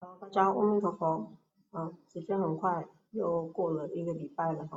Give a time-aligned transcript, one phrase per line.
[0.00, 1.32] 好，大家阿弥陀佛。
[1.70, 4.76] 啊，时间很快，又过了一个礼拜了哈。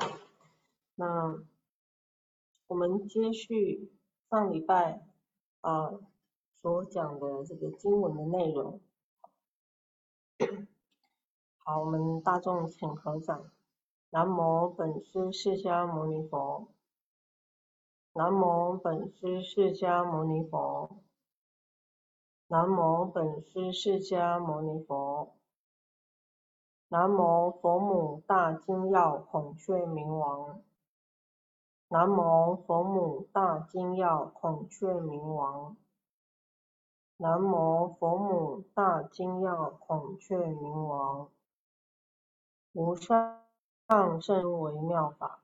[0.95, 1.39] 那
[2.67, 3.91] 我们接续
[4.29, 5.05] 上礼拜
[5.61, 5.91] 啊
[6.55, 8.81] 所讲的这个经文的内容。
[11.59, 13.51] 好，我们大众请合掌。
[14.09, 16.67] 南无本师释迦牟尼佛。
[18.13, 20.97] 南无本师释迦牟尼佛。
[22.47, 25.10] 南无本师释迦牟尼佛。
[26.93, 30.61] 南无佛母大金耀孔雀明王。
[31.87, 35.77] 南无佛母大金耀孔雀明王。
[37.15, 41.29] 南无佛母大金耀孔雀明王。
[42.73, 43.39] 无上
[44.21, 45.43] 甚微妙法，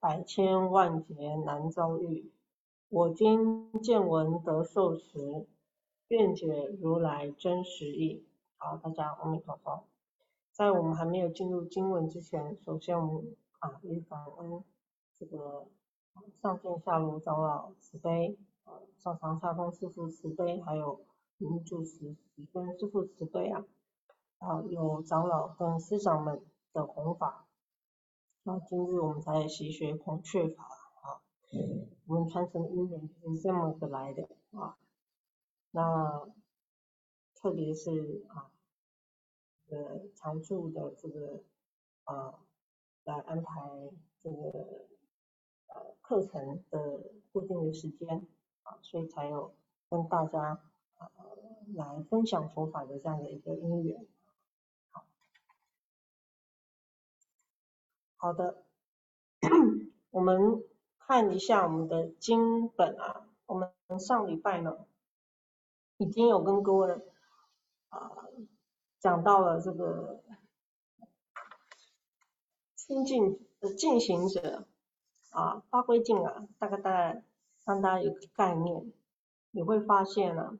[0.00, 2.32] 百千万劫难遭遇。
[2.88, 5.46] 我今见闻得受持，
[6.08, 8.26] 愿解如来真实义。
[8.56, 9.84] 好，大家阿弥陀佛。
[10.52, 14.62] 在我们还没有进入经文之前，首先我们啊，以感恩
[15.18, 15.66] 这个
[16.42, 21.00] 上见下如长老慈悲，啊上长下通师父慈悲，还有
[21.38, 23.64] 女主持几跟师父慈悲啊，
[24.38, 27.46] 啊有长老跟师长们的弘法，
[28.42, 31.24] 那今日我们才习学孔雀法啊，
[32.06, 34.76] 我们传承因缘是这么个来的啊，
[35.70, 36.28] 那
[37.34, 38.51] 特别是啊。
[39.72, 41.42] 呃，常驻的这个
[42.04, 42.34] 啊，
[43.04, 43.62] 来安排
[44.22, 44.36] 这个
[45.68, 48.28] 呃课程的固定的时间
[48.64, 49.54] 啊，所以才有
[49.88, 50.60] 跟大家
[50.98, 51.10] 啊
[51.74, 54.06] 来分享佛法的这样的一个因缘。
[54.90, 55.06] 好，
[58.16, 58.62] 好的，
[60.10, 60.62] 我们
[60.98, 64.84] 看一下我们的经本啊，我们上礼拜呢
[65.96, 66.92] 已经有跟各位
[67.88, 68.18] 啊。
[69.02, 70.22] 讲到了这个
[72.76, 74.68] 清净的进行者
[75.30, 77.24] 啊，八归净啊，大概大概
[77.64, 78.92] 让大家有个概念，
[79.50, 80.56] 你会发现啊，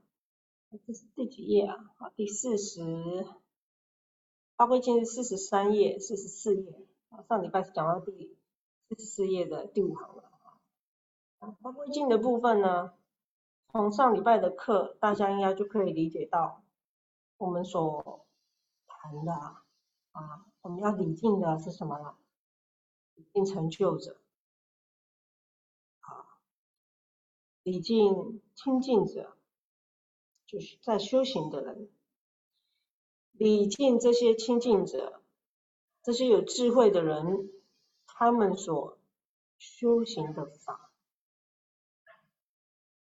[0.84, 1.92] 这是第几页啊？
[1.98, 3.24] 啊，第四十，
[4.56, 7.22] 八归净是四十三页、四十四页啊。
[7.28, 8.36] 上礼拜是讲到第
[8.88, 10.24] 四十四页的第五行了
[11.38, 11.54] 啊。
[11.62, 12.92] 八归净的部分呢，
[13.70, 16.64] 从上礼拜的课，大家应该就可以理解到
[17.36, 18.26] 我们所。
[19.02, 19.32] 谈的
[20.12, 22.16] 啊，我们要礼敬的是什么呢？
[23.16, 24.20] 礼敬成就者，
[25.98, 26.38] 啊，
[27.64, 29.36] 礼敬亲近者，
[30.46, 31.90] 就是在修行的人，
[33.32, 35.20] 礼敬这些亲近者，
[36.04, 37.50] 这些有智慧的人，
[38.06, 38.98] 他们所
[39.58, 40.92] 修行的法，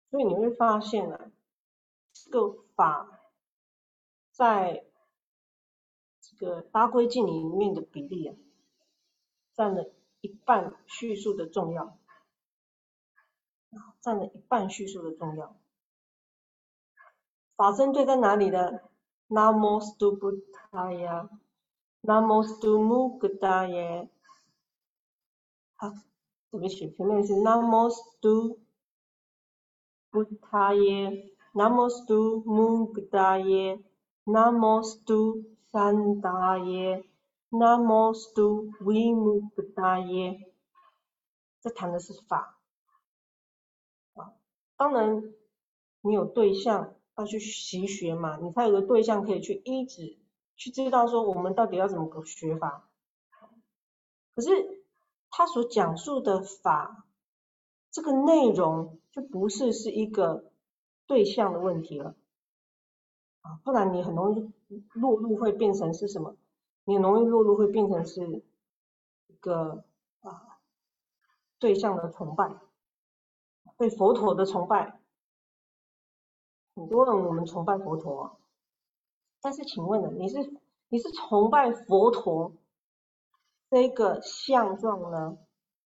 [0.10, 1.32] 所以你会发现啊，
[2.14, 3.20] 这个法
[4.32, 4.86] 在。
[6.42, 8.36] 个八归镜里面的比例啊，
[9.54, 9.92] 占了
[10.22, 12.00] 一半叙述的重要，
[14.02, 15.56] 占了一半叙述的重要。
[17.56, 18.80] 法针对在哪里呢
[19.30, 19.80] ？Namo
[20.18, 24.10] Buddhaya，Namo stu Mukdaya。
[25.76, 25.94] 好，
[26.50, 27.92] 对不起，前面是 Namo
[30.12, 35.51] Buddhaya，Namo stu Mukdaya，Namo 三大
[36.66, 37.06] 耶，
[37.50, 40.52] 南无斯多维摩不达耶，
[41.62, 42.60] 这谈的是法
[44.14, 44.34] 啊。
[44.76, 45.34] 当然，
[46.02, 50.18] 你有对象要去习学嘛，你才有个对象可以去依止，
[50.56, 52.90] 去知道说我们到底要怎么学法。
[54.36, 54.84] 可是
[55.30, 57.06] 他所讲述的法，
[57.92, 60.52] 这个内容就不是是一个
[61.06, 62.16] 对象的问题了。
[63.42, 64.54] 啊，不然你很容易
[64.94, 66.36] 落入会变成是什么？
[66.86, 68.44] 你很容易落入会变成是
[69.28, 69.84] 一个
[70.22, 70.60] 啊
[71.60, 72.56] 对象的崇拜，
[73.78, 75.00] 对佛陀的崇拜。
[76.76, 78.40] 很多人我们崇拜佛陀，
[79.42, 80.54] 但是请问呢，你是
[80.90, 82.54] 你是崇拜佛陀
[83.70, 85.38] 这个相状呢，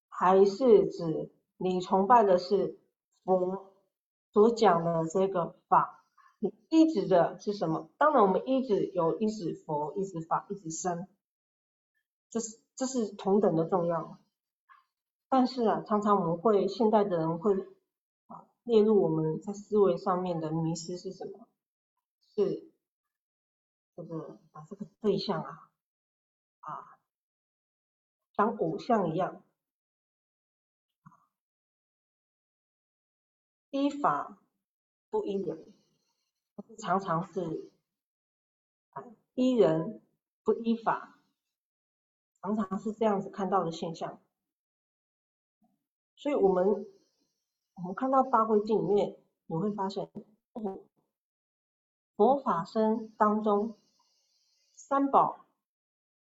[0.08, 2.80] 还是指你崇拜的是
[3.24, 3.74] 佛
[4.32, 6.05] 所讲的这个法？
[6.40, 7.90] 依止的是什么？
[7.98, 11.08] 当然，我们依止有依止佛、依止法、依止僧，
[12.30, 14.20] 这是这是同等的重要。
[15.30, 17.54] 但是啊，常常我们会现代的人会
[18.28, 21.48] 啊列入我们在思维上面的迷失是什么？
[22.36, 22.70] 是
[23.96, 25.70] 这个把这个对象啊
[26.60, 27.00] 啊
[28.36, 29.42] 当偶像一样，
[33.72, 34.38] 依法
[35.10, 35.75] 不依人。
[36.78, 37.72] 常常是，
[39.34, 40.02] 依人
[40.44, 41.20] 不依法，
[42.42, 44.20] 常常是这样子看到的现象。
[46.16, 46.86] 所以我们
[47.76, 49.18] 我们看到《八会经》里面，
[49.48, 50.10] 你会发现，
[52.16, 53.78] 佛法僧当中，
[54.76, 55.46] 三宝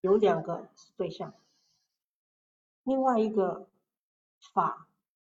[0.00, 1.34] 有两个是对象，
[2.82, 3.68] 另外一个
[4.54, 4.88] 法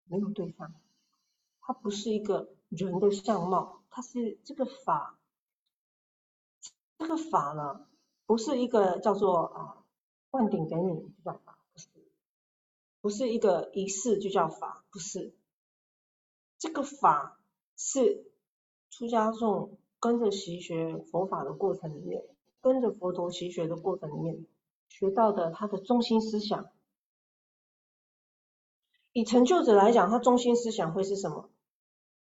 [0.05, 0.73] 没有对象，
[1.61, 5.19] 它不是一个人的相貌，它是这个法，
[6.97, 7.85] 这个法呢，
[8.25, 9.85] 不是一个叫做啊
[10.31, 11.87] 灌顶给你叫法，不是，
[13.01, 15.35] 不是一个仪式就叫法，不是，
[16.57, 17.39] 这个法
[17.77, 18.25] 是
[18.89, 19.77] 出家众。
[20.03, 22.23] 跟着习学佛法的过程里面，
[22.59, 24.47] 跟着佛陀习学的过程里面，
[24.89, 26.71] 学到的他的中心思想。
[29.11, 31.51] 以成就者来讲，他中心思想会是什么？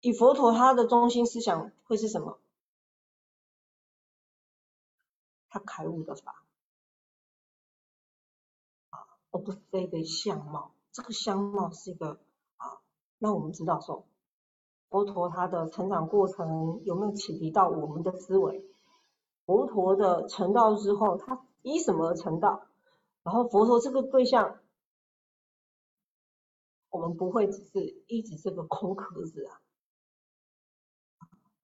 [0.04, 2.38] 以佛陀他的中心思想会是什么？
[5.48, 6.44] 他开悟的法
[8.90, 8.98] 啊，
[9.30, 10.74] 而不是这个相貌。
[10.92, 12.20] 这个相貌是一个
[12.58, 12.82] 啊，
[13.16, 14.04] 那我们知道说。
[14.90, 18.62] 佛陀他的成长过程有没有启迪到我们的思维？
[19.46, 22.66] 佛陀的成道之后，他依什么成道？
[23.22, 24.60] 然后佛陀这个对象，
[26.90, 29.62] 我们不会只是一直这个空壳子啊，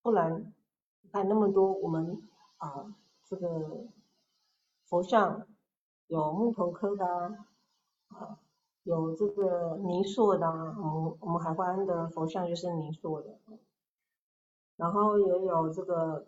[0.03, 0.53] 不然
[1.03, 2.23] 你看那么多我们
[2.57, 2.95] 啊
[3.25, 3.87] 这个
[4.87, 5.47] 佛像
[6.07, 7.07] 有木头刻的
[8.09, 8.39] 啊。
[8.85, 13.39] 有这个泥塑的啊，我们我们海关的佛像就是泥塑的，
[14.77, 16.27] 然后也有这个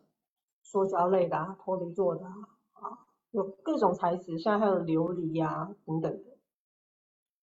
[0.61, 2.27] 塑胶类的玻璃做的
[2.73, 6.37] 啊，有各种材质，现在还有琉璃呀等等的，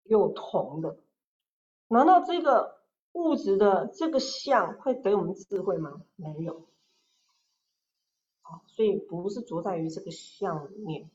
[0.03, 0.99] 有铜的。
[1.87, 2.82] 难道这个
[3.13, 6.01] 物质的这个像会给我们智慧吗？
[6.15, 6.67] 没有，
[8.41, 11.09] 啊，所以不是着在于这个像里面。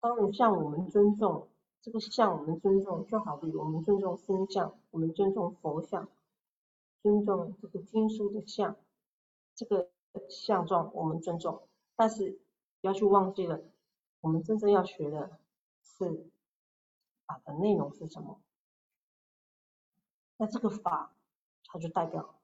[0.00, 1.48] 当像我们尊重
[1.82, 6.08] 这个像，我们尊重，就好比我们尊重身像，我们尊重佛像，
[7.02, 8.76] 尊重这个经书的像，
[9.56, 9.90] 这个
[10.28, 12.38] 相状我们尊重，但是
[12.80, 13.60] 不要去忘记了，
[14.20, 15.40] 我们真正要学的
[15.82, 16.30] 是
[17.26, 18.40] 法的内容是什么？
[20.36, 21.12] 那这个法，
[21.64, 22.34] 它就代表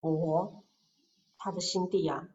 [0.00, 0.64] 佛
[1.38, 2.28] 他的心地啊，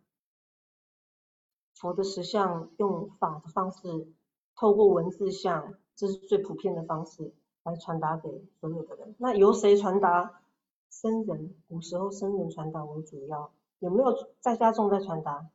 [1.75, 4.13] 佛的实相用法的方式。
[4.53, 7.33] 透过文字像，这是最普遍的方式
[7.63, 9.15] 来传达给所有的人。
[9.17, 10.41] 那由谁传达？
[10.89, 13.51] 僧人，古时候僧人传达为主要。
[13.79, 15.49] 有没有在家中在传达？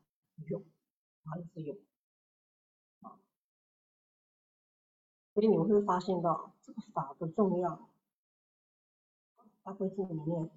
[0.48, 0.62] 有，
[1.24, 1.76] 还是有。
[5.36, 7.90] 所以你们会发现到这个法的重要。
[9.62, 10.50] 大会经里面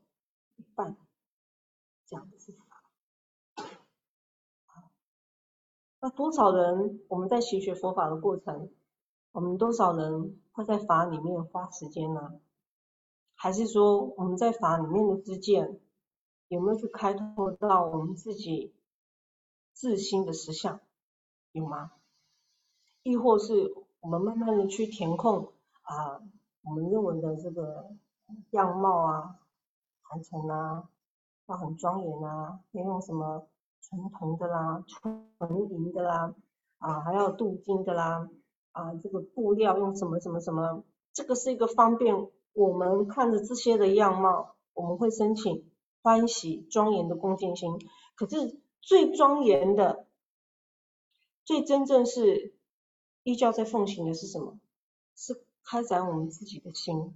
[0.56, 0.96] 一半
[2.06, 2.64] 讲的是法。
[6.00, 8.72] 那多少人我们在学学佛法的过程，
[9.34, 12.40] 我们多少人会在法里面花时间呢？
[13.36, 15.78] 还是说我们在法里面的知见
[16.48, 18.74] 有没有去开拓到我们自己
[19.74, 20.80] 自心的实相？
[21.52, 21.92] 有吗？
[23.04, 25.52] 亦或是我们慢慢的去填空
[25.82, 26.22] 啊，
[26.64, 27.92] 我们认为的这个
[28.52, 29.40] 样貌啊、
[30.04, 30.90] 坛城啊，
[31.48, 33.48] 要很庄严啊，要用什么？
[33.82, 35.32] 纯铜的啦，纯
[35.72, 36.36] 银的啦，
[36.78, 38.30] 啊，还要镀金的啦，
[38.74, 40.84] 啊，这个布料用什么什么什么，
[41.14, 45.72] 这个是一个方便我们看着这些的样貌，我们会申请
[46.04, 47.80] 欢喜庄严的恭敬心。
[48.16, 50.06] 可是最庄严的，
[51.46, 52.54] 最真正是
[53.24, 54.60] 依教在奉行的是什么？
[55.16, 57.14] 是开展我们自己的心，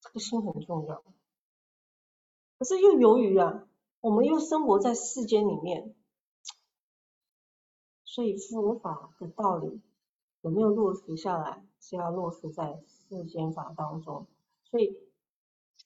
[0.00, 1.02] 这个心很重要。
[2.58, 3.66] 可是又由于啊。
[4.02, 5.94] 我们又生活在世间里面，
[8.02, 9.82] 所以佛法的道理
[10.40, 14.26] 有没有落实下来，是要落实在世间法当中。
[14.64, 14.98] 所以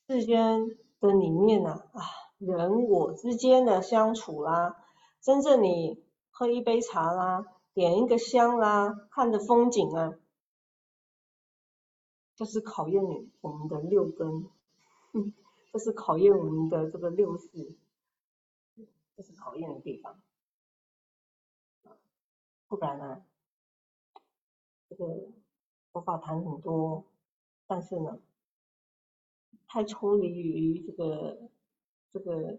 [0.07, 2.03] 世间的里面呢，啊，
[2.39, 4.81] 人我之间的相处啦，
[5.21, 6.01] 真正你
[6.31, 10.19] 喝一杯茶啦，点一个香啦，看着风景啊，
[12.35, 14.49] 这是考验你我们的六根，
[15.73, 17.77] 这是考验我们的这个六识。
[19.17, 20.21] 这是考验的地方，
[22.67, 23.25] 不然呢，
[24.89, 25.29] 这个
[25.93, 27.05] 佛法谈很多，
[27.69, 28.19] 但是呢，
[29.69, 31.49] 太抽离于这个
[32.13, 32.59] 这个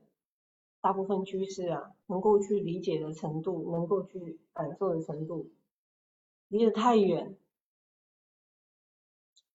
[0.80, 5.52] 大部分居士啊能够去理解的程度，能够去感受的程度，
[6.48, 7.38] 离得太远，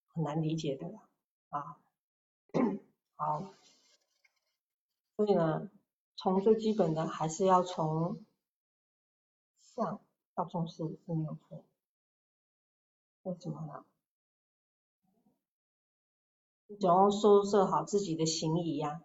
[0.08, 0.86] 很难理解的
[1.50, 1.78] 啊。
[3.16, 3.54] 好，
[5.16, 5.70] 所以呢。
[6.22, 8.22] 从最基本的还是要从
[9.56, 10.02] 相
[10.36, 11.64] 要重视是没有错。
[13.22, 13.86] 为什么呢？
[16.66, 19.00] 你只要收摄好自己的行仪呀，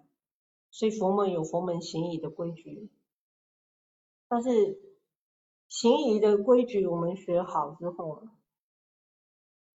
[0.71, 2.89] 所以佛门有佛门行仪的规矩。
[4.27, 4.79] 但是
[5.67, 8.23] 行仪的规矩我们学好之后，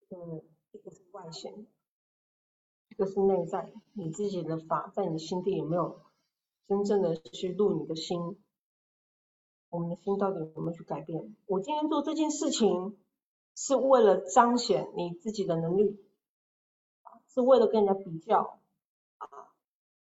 [0.09, 1.65] 嗯，一个是外显，
[2.89, 6.01] 一个是内在，你自己的法在你心地有没有
[6.67, 8.37] 真正的去入你的心？
[9.69, 11.35] 我们的心到底有没有去改变？
[11.45, 12.97] 我今天做这件事情
[13.55, 16.03] 是为了彰显你自己的能力。
[17.33, 18.59] 是为了跟人家比较
[19.17, 19.27] 啊，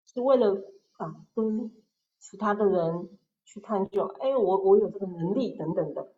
[0.07, 1.71] 是为了啊跟
[2.19, 3.18] 其他的人
[3.51, 6.13] 去探究，哎，我我有这个能力等等的，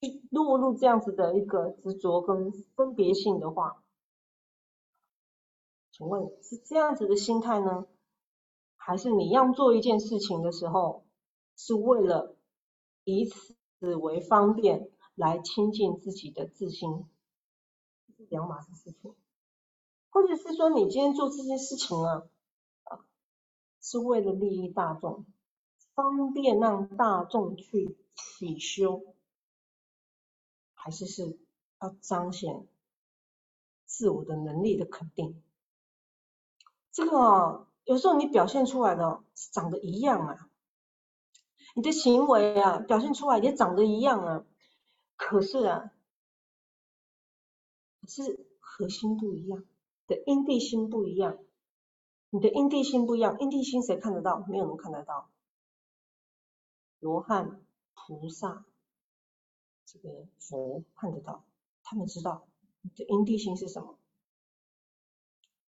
[0.00, 3.82] 去落入这样子的一个执着跟分别性的话，
[5.90, 7.88] 请问是这样子的心态呢，
[8.76, 11.04] 还是你要做一件事情的时候，
[11.56, 12.36] 是为了
[13.02, 17.04] 以此为方便来亲近自己的自心，
[18.16, 19.12] 是两码子事情。
[20.10, 22.22] 或者是说，你今天做这件事情啊，
[22.84, 23.04] 啊，
[23.80, 25.24] 是为了利益大众，
[25.94, 29.14] 方便让大众去起修，
[30.74, 31.38] 还是是
[31.80, 32.66] 要彰显
[33.84, 35.42] 自我的能力的肯定？
[36.90, 39.22] 这个啊，有时候你表现出来的
[39.52, 40.50] 长得一样啊，
[41.74, 44.44] 你的行为啊，表现出来也长得一样啊，
[45.16, 45.92] 可是啊，
[48.06, 49.64] 是核心不一样。
[50.06, 51.38] 的因地心不一样，
[52.28, 54.44] 你的因地心不一样，因地心谁看得到？
[54.46, 55.30] 没有人看得到。
[57.04, 57.60] 罗汉、
[57.92, 58.64] 菩萨、
[59.84, 61.44] 这个佛看得到，
[61.82, 62.48] 他们知道
[62.80, 63.98] 你的因地心是什么。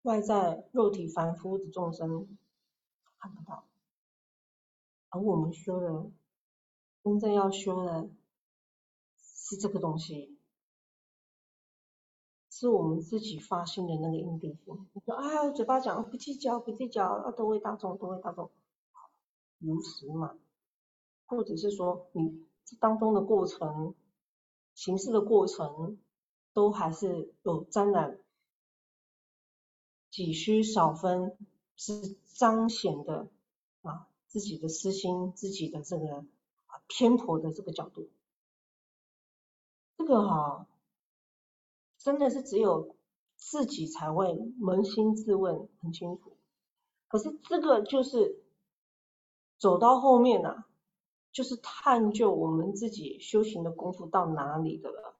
[0.03, 2.37] 外在肉体凡夫的众生
[3.19, 3.65] 看不到，
[5.09, 6.09] 而我们修的，
[7.03, 8.09] 真正要修的
[9.21, 10.37] 是这个东西。
[12.49, 14.87] 是我们自己发心的那个因地心。
[14.93, 18.49] 你说，啊，嘴巴讲不计较，不计较，啊都为大众，都为大众，
[19.57, 20.37] 如实嘛？
[21.25, 23.95] 或者是说，你这当中的过程、
[24.73, 25.97] 形式的过程，
[26.53, 28.19] 都还是有沾染
[30.09, 31.37] 几虚少分，
[31.75, 33.29] 是彰显的
[33.81, 36.25] 啊自己的私心、自己的这个
[36.65, 38.09] 啊偏颇的这个角度，
[39.97, 40.67] 这个哈。
[41.97, 42.95] 真的是只有
[43.35, 46.37] 自己才会扪心自问很清楚，
[47.07, 48.43] 可是这个就是
[49.57, 50.65] 走到后面呢，
[51.35, 55.17] 就是探究我们自己修行的功夫到哪里的了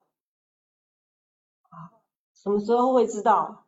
[1.67, 1.91] 啊？
[2.33, 3.65] 什么时候会知道？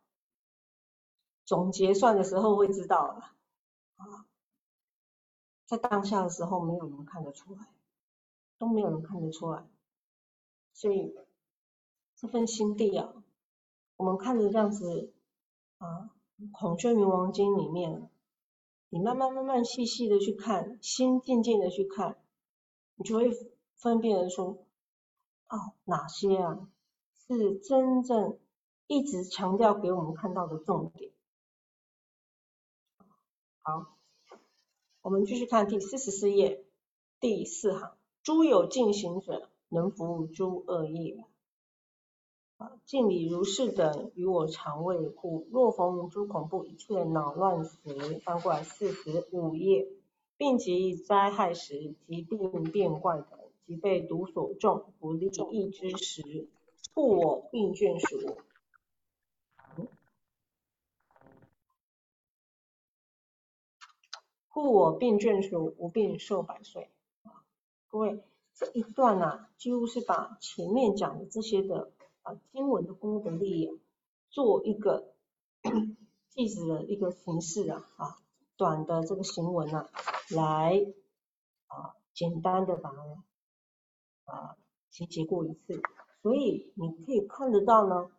[1.43, 3.33] 总结算的时候会知道了
[3.97, 4.25] 啊，
[5.65, 7.67] 在当下的时候没有人看得出来，
[8.57, 9.67] 都没有人看得出来，
[10.71, 11.13] 所以。
[12.19, 13.13] 这份心地啊，
[13.95, 15.13] 我们看着这样子
[15.77, 16.09] 啊，
[16.51, 18.09] 《孔雀明王经》里面，
[18.89, 22.17] 你慢慢慢慢细细的去看，心静静的去看，
[22.97, 23.31] 你就会
[23.75, 24.65] 分辨出，
[25.49, 26.67] 哦，哪些啊
[27.27, 28.39] 是真正
[28.87, 31.11] 一直强调给我们看到的重点。
[33.61, 33.95] 好，
[35.01, 36.65] 我们继续看第四十四页
[37.19, 41.23] 第四行，诸有进行者，能服务诸恶业。
[42.85, 45.47] 敬礼如是等，与我常卫护。
[45.51, 49.87] 若逢诸恐怖一切恼乱时，翻过来四十五页。
[50.37, 56.47] 病急灾害时，疾病变怪等，即被毒所中，不利益之时，
[56.93, 58.37] 护我病眷属。
[64.49, 66.89] 护我病眷属，无病寿百岁。
[67.87, 68.23] 各位，
[68.55, 71.91] 这一段啊，几乎是把前面讲的这些的
[72.23, 72.39] 啊。
[72.51, 73.79] 经文的功德力
[74.29, 75.13] 做一个
[76.33, 78.19] 句子的一个形式啊啊，
[78.57, 79.89] 短的这个行文啊，
[80.31, 80.85] 来
[81.67, 84.55] 啊简单的把它啊
[84.89, 85.81] 集结过一次，
[86.21, 88.09] 所以你可以看得到呢，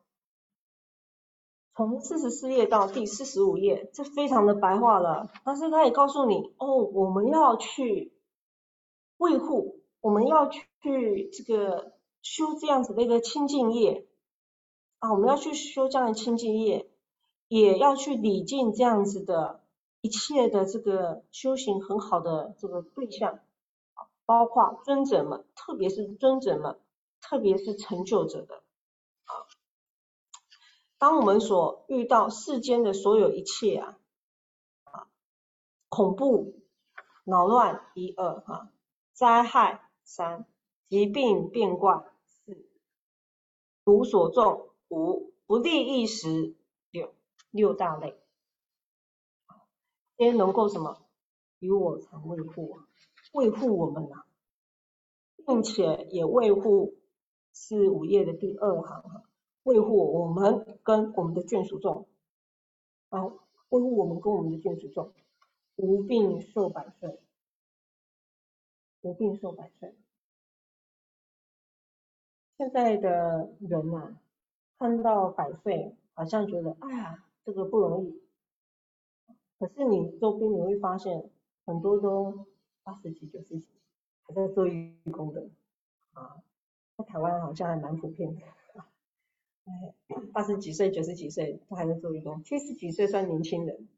[1.74, 8.14] 从四十四页到第四十五页，这非常的白话了，但是他也告诉你哦，我们要去
[9.18, 11.92] 维护，我们要去这个。
[12.20, 14.04] 修这样子的一个清净业
[14.98, 16.90] 啊，我们要去修这样的清净业，
[17.46, 19.62] 也要去礼敬这样子的
[20.00, 23.40] 一切的这个修行很好的这个对象
[23.94, 26.78] 啊包括尊者们，特别是尊者们，
[27.20, 28.62] 特别是成就者的
[29.24, 29.32] 啊。
[30.98, 33.98] 当我们所遇到世间的所有一切啊
[34.84, 35.08] 啊
[35.88, 36.60] 恐怖
[37.24, 38.70] 扰乱一二哈，
[39.12, 40.46] 灾害三，
[40.88, 42.66] 疾病变卦四，
[43.84, 46.54] 毒所中五，不利益时
[46.90, 47.14] 六
[47.50, 48.17] 六大类，
[50.18, 50.98] 皆能够什么？
[51.60, 52.80] 与我常卫护，
[53.32, 54.26] 卫护我们啊，
[55.46, 56.96] 并且也卫护
[57.52, 59.22] 是五页的第二行哈，
[59.62, 62.06] 卫护我们跟我们的眷属众，
[63.08, 63.26] 啊，
[63.70, 65.12] 维护我们跟我们的眷属众，
[65.76, 67.20] 无病寿百岁。
[69.00, 69.94] 无病寿百岁。
[72.56, 74.16] 现在的人呐，
[74.78, 78.20] 看到百岁，好像觉得哎呀，这个不容易。
[79.58, 81.28] 可是你周边你会发现，
[81.64, 82.46] 很多都
[82.82, 83.66] 八十几、九十几，
[84.22, 85.48] 还在做义工的
[86.12, 86.42] 啊。
[86.96, 88.40] 在台湾好像还蛮普遍的。
[89.64, 89.94] 哎，
[90.32, 93.88] 八十几岁、九十几岁都还在做义工，七十几岁算年轻人。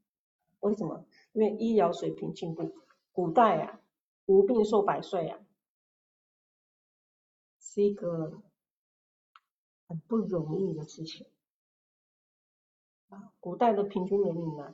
[0.61, 1.05] 为什么？
[1.33, 2.73] 因为医疗水平进步。
[3.13, 3.81] 古代啊。
[4.27, 5.41] 无病寿百岁啊，
[7.59, 8.41] 是一个
[9.89, 11.27] 很不容易的事情
[13.09, 13.33] 啊。
[13.41, 14.73] 古代的平均年龄呢，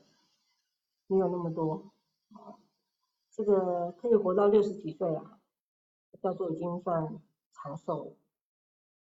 [1.06, 1.92] 没有那么多
[2.32, 2.54] 啊，
[3.32, 5.38] 这个可以活到六十几岁啊，
[6.20, 7.18] 叫做已经算
[7.52, 8.12] 长寿了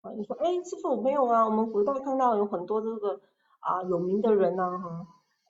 [0.01, 0.11] 啊。
[0.11, 1.45] 你说，哎，师傅没有啊？
[1.45, 3.21] 我们古代看到有很多这个
[3.59, 5.07] 啊有名的人呐，哈，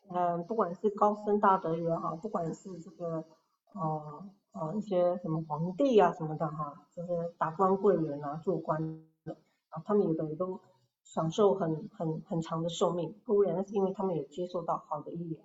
[0.09, 3.25] 嗯，不管是高僧大德也好，不管是这个
[3.73, 4.29] 啊。
[4.53, 8.81] 啊，一些什么皇帝啊什么的哈，就是达官贵人啊，做官
[9.23, 9.37] 的
[9.69, 10.59] 啊，他们有的也都
[11.03, 15.39] 享受很很很长的寿命，不然那是因为他们有接受到好的医疗，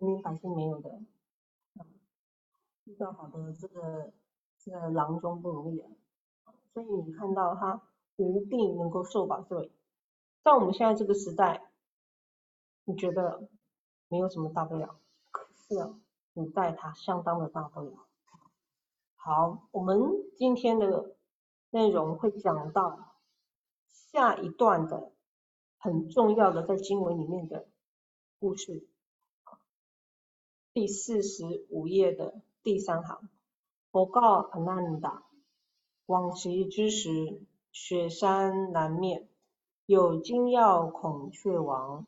[0.00, 1.00] 民百姓没有的，
[2.84, 4.12] 遇到好的这个
[4.58, 5.90] 这个郎中不容易啊，
[6.74, 7.82] 所以你看到他
[8.16, 9.70] 无病能够寿百岁，
[10.42, 11.70] 在我们现在这个时代，
[12.84, 13.48] 你觉得
[14.08, 14.98] 没有什么大不了，
[15.30, 16.00] 可是啊。
[16.32, 18.06] 古代它相当的大不了。
[19.16, 20.00] 好，我们
[20.38, 21.16] 今天的
[21.70, 23.16] 内容会讲到
[23.88, 25.10] 下一段的
[25.76, 27.66] 很重要的在经文里面的
[28.38, 28.86] 故事，
[30.72, 33.28] 第四十五页的第三行，
[33.90, 35.24] 佛告阿难达：
[36.06, 39.28] 往昔之时，雪山南面
[39.84, 42.06] 有金耀孔雀王。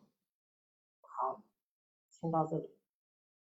[1.00, 1.42] 好，
[2.10, 2.70] 先到这里。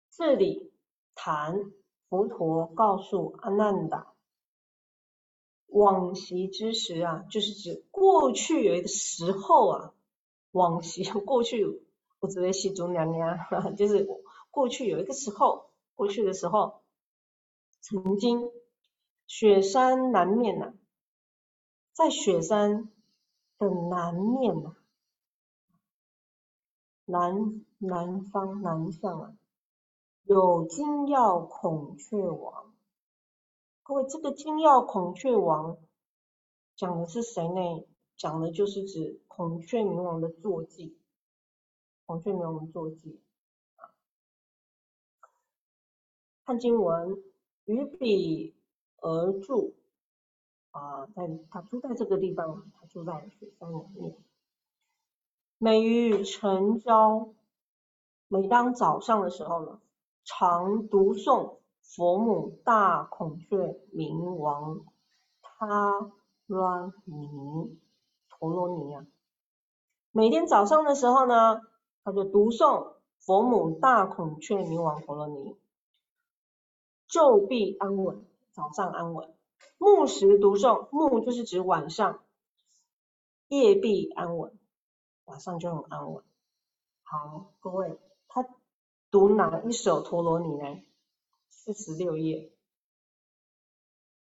[0.09, 0.71] 这里
[1.15, 1.73] 谈
[2.07, 4.13] 佛陀告诉阿难达，
[5.67, 9.93] 往昔之时啊，就是指过去有一个时候啊，
[10.51, 11.83] 往昔过去
[12.21, 13.37] 我指的西祖娘娘，
[13.75, 14.07] 就是
[14.53, 16.83] 过去有一个时候，过去的时候，
[17.81, 18.51] 曾经
[19.25, 20.75] 雪山南面呐，
[21.91, 22.91] 在雪山
[23.57, 24.75] 的南面呐，
[27.05, 29.35] 南南方南向啊。
[30.21, 32.75] 有金耀孔雀王，
[33.81, 35.79] 各位，这个金耀孔雀王
[36.75, 37.87] 讲的是谁呢？
[38.17, 40.95] 讲的就是指孔雀明王的坐骑，
[42.05, 43.19] 孔雀明王的坐骑。
[46.45, 47.23] 看经文，
[47.65, 48.53] 于彼
[48.97, 49.73] 而住，
[50.71, 54.15] 啊，在他住在这个地方，他住在雪山里面。
[55.57, 57.33] 每于晨朝，
[58.27, 59.79] 每当早上的时候呢。
[60.25, 64.85] 常读诵佛母大孔雀明王
[65.41, 66.13] 他
[66.45, 67.77] 罗尼
[68.29, 69.05] 陀罗尼啊，
[70.13, 71.59] 每天早上的时候呢，
[72.05, 75.57] 他就读诵佛母大孔雀明王陀罗尼，
[77.13, 79.29] 昼必安稳，早上安稳；
[79.77, 82.23] 暮时读诵，暮就是指晚上，
[83.49, 84.57] 夜必安稳，
[85.25, 86.23] 晚上就很安稳。
[87.03, 88.43] 好，各位，他。
[89.11, 90.81] 读哪一首陀罗尼呢？
[91.47, 92.51] 四十六页，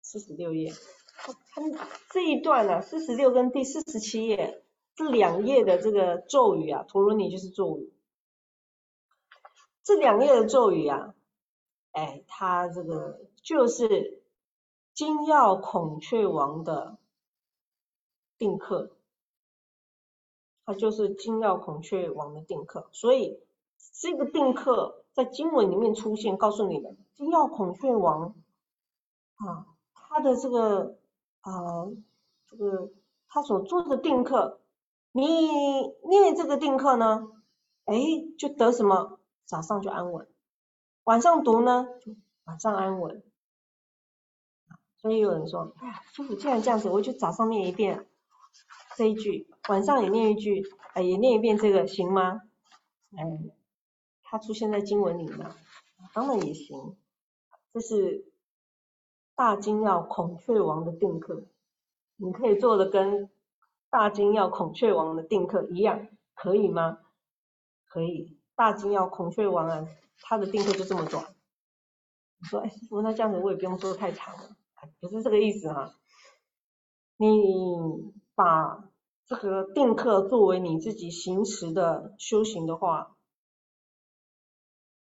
[0.02, 0.74] 四十六页。
[1.52, 4.64] 他这一段呢，四十六跟第四十七页
[4.96, 7.94] 这两页的这个咒语啊，陀罗尼就是咒语。
[9.84, 11.14] 这两页的咒语啊，
[11.92, 14.22] 哎，它这个就是
[14.94, 16.98] 金耀孔雀王的
[18.38, 18.92] 定课，
[20.66, 23.40] 它就是金耀孔雀王的定课，所以。
[24.02, 28.34] 这个定课在经文里面出现，告诉你的金耀孔雀王
[29.36, 30.98] 啊，他的这个
[31.42, 31.88] 啊，
[32.48, 32.92] 这个
[33.28, 34.62] 他所做的定课，
[35.12, 35.26] 你
[36.08, 37.30] 念这个定课呢，
[37.86, 37.98] 哎，
[38.38, 39.20] 就得什么？
[39.44, 40.29] 早上就安稳，
[41.10, 41.88] 晚上读呢，
[42.44, 43.24] 晚上安稳。
[44.98, 48.08] 所以有人说，哎，师傅既然这样子，我就早上念一遍
[48.96, 52.42] 这一句，晚上也念一句，哎，也念一遍这个，行吗？
[53.18, 53.24] 哎。
[54.22, 55.50] 它出现在经文里面，
[56.14, 56.96] 当然也行。
[57.74, 58.32] 这是
[59.34, 61.48] 大金要孔雀王的定课，
[62.18, 63.32] 你可以做的跟
[63.90, 67.00] 大金要孔雀王的定课一样，可以吗？
[67.88, 68.39] 可以。
[68.60, 69.88] 大金要孔雀王啊，
[70.20, 71.34] 他的定课就这么短。
[72.40, 74.54] 你说，哎，师傅，那这样子我也不用做太长了，
[75.00, 75.96] 不是这个意思哈。
[77.16, 78.92] 你把
[79.28, 83.16] 这个定课作为你自己行持的修行的话，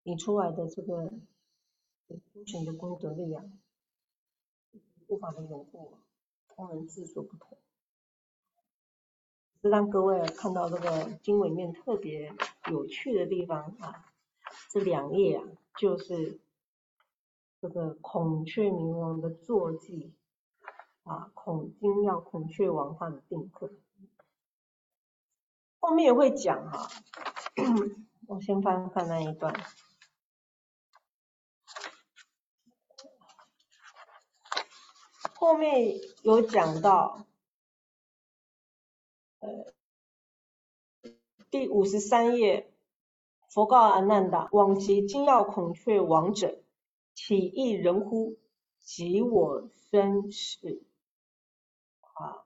[0.05, 1.11] 你出来的这个
[2.07, 3.51] 修行的功德力量，
[5.09, 5.99] 护法的拥护，
[6.55, 7.59] 同人自所不同。
[9.63, 12.33] 是让各位看到这个经文里面特别
[12.71, 14.07] 有趣的地方啊，
[14.71, 15.45] 这两页啊，
[15.77, 16.41] 就是
[17.61, 20.15] 这个孔雀明王的坐骑
[21.03, 23.71] 啊，孔金要孔雀王他的定课，
[25.79, 26.89] 后面也会讲哈，
[28.29, 29.55] 我先翻翻那一段，
[35.35, 37.27] 后面有讲到。
[39.41, 39.65] 呃，
[41.51, 42.71] 第五十三页，
[43.49, 46.63] 佛告阿难达：往昔金耀孔雀王者，
[47.15, 48.37] 岂异人乎？
[48.81, 50.83] 即我身是。
[52.01, 52.45] 啊，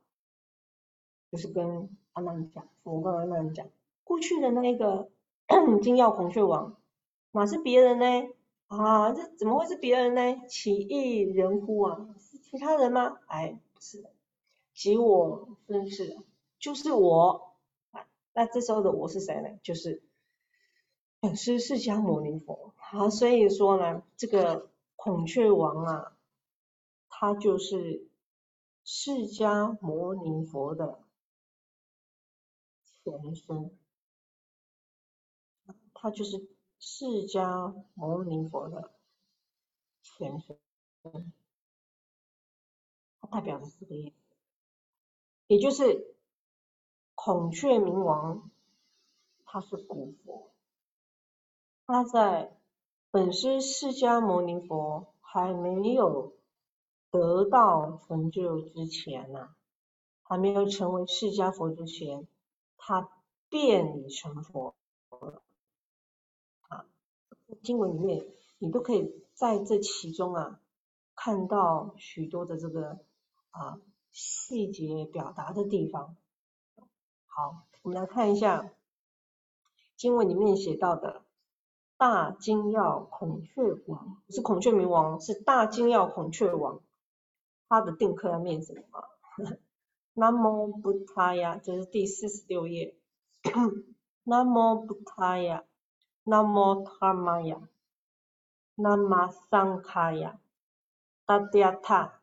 [1.32, 3.68] 就是跟阿难讲，佛跟阿难讲，
[4.04, 5.10] 过去的那个
[5.82, 6.76] 金耀孔雀王，
[7.32, 8.32] 哪是别人呢？
[8.68, 10.46] 啊，这怎么会是别人呢？
[10.48, 12.14] 岂异人乎啊？
[12.20, 13.18] 是其他人吗？
[13.26, 14.12] 哎，不是的，
[14.72, 16.16] 即我身是。
[16.64, 17.58] 就是我，
[18.32, 19.60] 那这时候的我是谁呢？
[19.62, 20.02] 就是
[21.20, 22.72] 本师释迦牟尼佛。
[22.78, 26.16] 好，所以说呢，这个孔雀王啊，
[27.10, 28.08] 他就是
[28.82, 31.04] 释迦牟尼佛的
[32.82, 33.78] 前身，
[35.92, 36.48] 他就是
[36.78, 38.90] 释迦牟尼佛的
[40.02, 40.58] 前身，
[43.20, 44.14] 它代表的是这个意思，
[45.48, 46.13] 也就是。
[47.26, 48.50] 孔雀明王，
[49.46, 50.52] 他是古佛，
[51.86, 52.54] 他在
[53.10, 56.34] 本师释迦牟尼佛还没有
[57.10, 59.54] 得到成就之前呐，
[60.22, 62.28] 还没有成为释迦佛之前，
[62.76, 63.08] 他
[63.48, 64.74] 便已成佛
[65.08, 65.42] 了。
[66.68, 66.84] 啊，
[67.62, 68.26] 经文里面
[68.58, 70.60] 你都可以在这其中啊，
[71.14, 72.98] 看到许多的这个
[73.48, 73.80] 啊
[74.12, 76.18] 细节表达的地方。
[77.36, 78.70] 好，我们来看一下
[79.96, 81.24] 经文里面写到的
[81.96, 86.80] 大金耀孔雀王，不是孔雀明王，是大金耀孔雀王，
[87.68, 89.04] 他的定课要念什么？
[90.14, 92.96] 南无布他呀，这是第四十六页。
[94.22, 95.64] 南无布他呀，
[96.22, 97.68] 南无他玛呀，
[98.76, 100.38] 南无桑卡呀，
[101.26, 102.20] 达迪亚塔，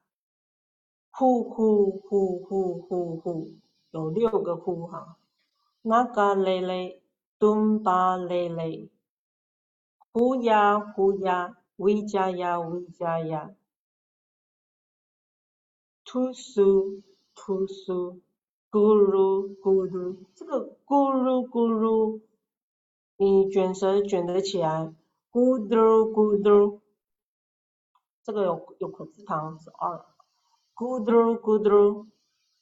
[1.10, 3.61] 呼呼呼呼呼呼。
[3.91, 5.17] 有六个呼哈，
[5.82, 7.01] 那嘎嘞嘞，
[7.38, 8.89] 顿巴嘞嘞，
[10.13, 13.54] 呼呀呼呀，维加呀维加呀，
[16.06, 17.01] 图苏
[17.36, 18.21] 图苏，
[18.71, 22.21] 咕噜咕噜，这个咕噜咕噜，
[23.17, 24.93] 你卷舌卷得起来，
[25.32, 26.80] 咕噜咕噜，
[28.23, 30.06] 这个有有口字旁是二，
[30.73, 32.08] 咕噜咕噜。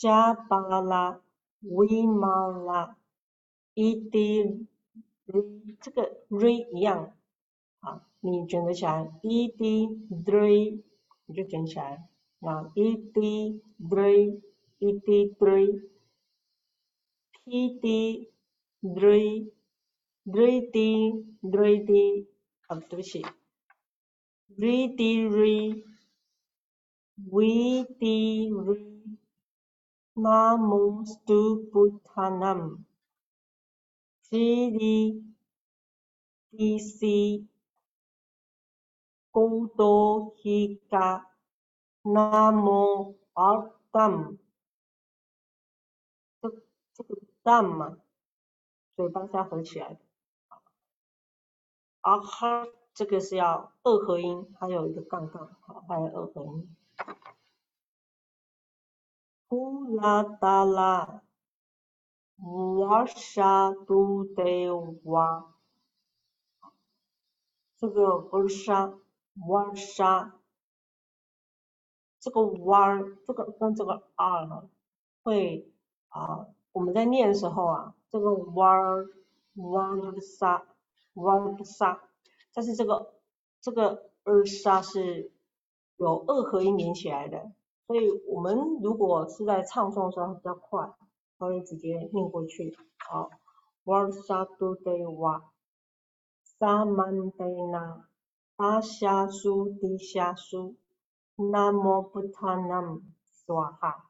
[0.00, 1.20] 加巴拉、
[1.60, 2.96] 维玛拉、
[3.74, 4.66] 伊迪、
[5.78, 7.12] 这个瑞一样，
[7.80, 9.86] 啊，你卷得起来，伊迪、
[10.24, 10.82] 瑞，
[11.26, 12.08] 你就卷起来，
[12.40, 14.40] 啊，伊迪、瑞、
[14.78, 15.82] 伊迪、瑞、
[17.44, 18.32] P 迪、
[18.80, 19.52] 瑞、
[20.22, 22.26] 瑞迪、瑞迪，
[22.68, 23.22] 啊，对不起，
[24.56, 25.84] 瑞迪瑞、
[27.30, 28.89] 维迪瑞。
[30.20, 32.84] Namostu Buddhanam
[34.28, 35.22] Siri
[36.52, 37.00] DC
[39.32, 41.24] Godo Hika
[42.04, 44.38] Namo Ardam
[46.42, 46.50] 这
[46.92, 47.96] 这个 dam 嘛，
[48.96, 50.00] 嘴巴是要合起来的。
[52.02, 56.76] 啊哈，这个是要二合音，还有一个杠杠，好，还有二合音。
[59.50, 61.22] 呼啦哒啦，
[62.38, 64.70] 哇沙都得
[65.02, 65.52] 哇，
[67.76, 68.94] 这个乌沙
[69.48, 70.34] 哇沙，
[72.20, 74.70] 这个哇，这个跟这个 r 呢，
[75.24, 75.68] 会
[76.10, 78.70] 啊，我们在念的时候啊，这个哇
[79.54, 80.64] 哇这个沙
[81.14, 81.98] 哇这个沙，
[82.54, 83.14] 但是这个
[83.60, 85.32] 这个二沙是
[85.96, 87.50] 有二合音连起来的。
[87.90, 90.94] 所以我们如果是在唱诵的时候比较快，
[91.40, 92.72] 可以直接念过去。
[92.98, 93.30] 好
[93.84, 95.42] ，War Sadu De Wa
[96.56, 98.04] Saman De Na
[98.58, 100.76] A 下苏 D 下苏
[101.36, 103.00] Namo b u t a n a m
[103.44, 104.02] Swaha。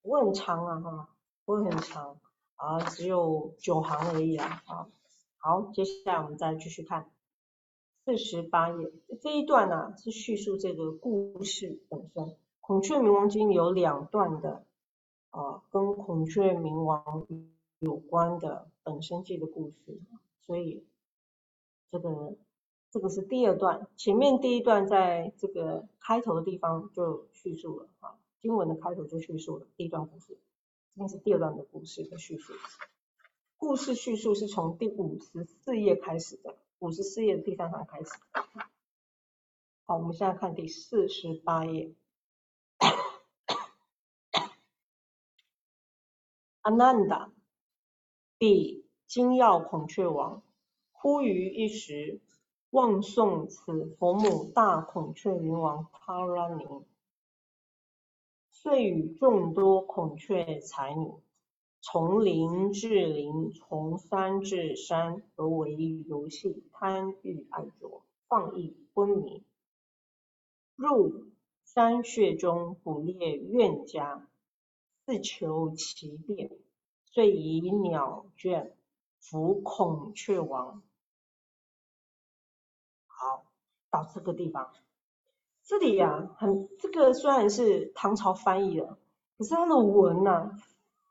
[0.00, 1.08] 不会很长啊哈，
[1.44, 2.16] 不会很长
[2.54, 4.62] 啊，只有九行而已啊。
[4.64, 4.88] 好，
[5.36, 7.10] 好，接下来我们再继续看
[8.06, 12.38] 四十八页这一段呢，是叙述这个故事本身。
[12.66, 14.66] 孔雀明王经有两段的
[15.30, 17.24] 啊，跟孔雀明王
[17.78, 20.00] 有关的本生记的故事，
[20.40, 20.84] 所以
[21.92, 22.36] 这个
[22.90, 30.36] 这个是第二段，前面第一段在这个开头的地方就叙述了啊，经文的开头就叙述了第一段故事，
[30.92, 32.52] 这边是第二段的故事的叙述，
[33.58, 38.10] 故事叙述是从第五十四页开始的，五十四页的第三行开始，
[39.84, 41.92] 好，我们现在看第四十八页。
[46.66, 47.30] 阿难达
[48.38, 48.84] ，B.
[49.06, 50.42] 金耀孔雀王，
[50.90, 52.20] 忽于一时，
[52.70, 56.64] 望送此佛母大孔雀明王他拉尼，
[58.50, 61.12] 遂与众多孔雀才女，
[61.80, 69.44] 从林至林，从山至山，而为游戏，贪欲爱着，放逸昏迷，
[70.74, 71.28] 入
[71.64, 74.28] 山穴中捕猎怨家。
[75.06, 76.50] 自求其变，
[77.12, 78.72] 遂以鸟倦
[79.20, 80.82] 伏孔雀王。
[83.06, 83.44] 好，
[83.88, 84.72] 到这个地方，
[85.62, 88.98] 这里呀，很这个虽然是唐朝翻译的，
[89.38, 90.50] 可是它的文呐，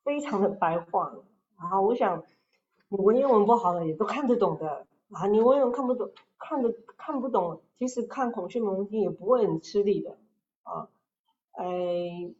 [0.03, 1.15] 非常的白话。
[1.55, 2.25] 啊，我想
[2.89, 10.17] 你文言文不好的也都看得懂的啊，你文言文看不懂，看的看不懂，其实看孔雀王经也不会很吃力的
[10.63, 10.89] 啊，
[11.53, 12.35] 哎。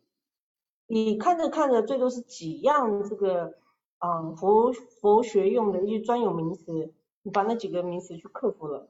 [0.87, 3.57] 你看着看着，最多是几样这个
[3.97, 6.93] 啊佛佛学用的一些专有名词，
[7.23, 8.87] 你把那几个名词去克服了，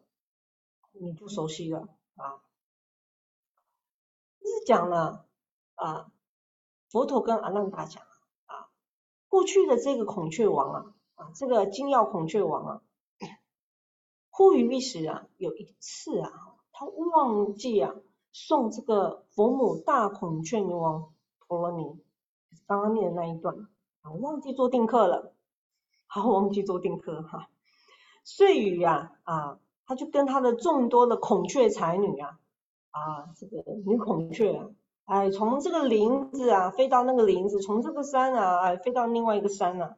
[0.91, 2.41] 你就熟悉了啊。
[4.41, 5.25] 就是讲了
[5.75, 6.11] 啊，
[6.89, 8.03] 佛陀跟阿难达讲
[8.45, 8.67] 啊，
[9.29, 12.81] 过去的这个孔雀王啊啊，这个金耀孔雀王啊，
[14.29, 17.95] 忽于一时啊，有一次啊，他忘记啊
[18.33, 21.14] 送这个佛母大孔雀明王。
[21.47, 21.99] 陀罗尼，
[22.65, 23.67] 刚刚念的那一段，
[24.01, 25.33] 啊，忘记做定课了，
[26.07, 27.49] 好，忘记做定课哈。
[28.23, 32.39] 碎羽呀，啊，他就跟他的众多的孔雀才女啊，
[32.89, 34.69] 啊，这个女孔雀啊，
[35.05, 39.97] 哎，从这个林子啊飞到那个林子，从这个山啊，哎，飞到另外一个山啊，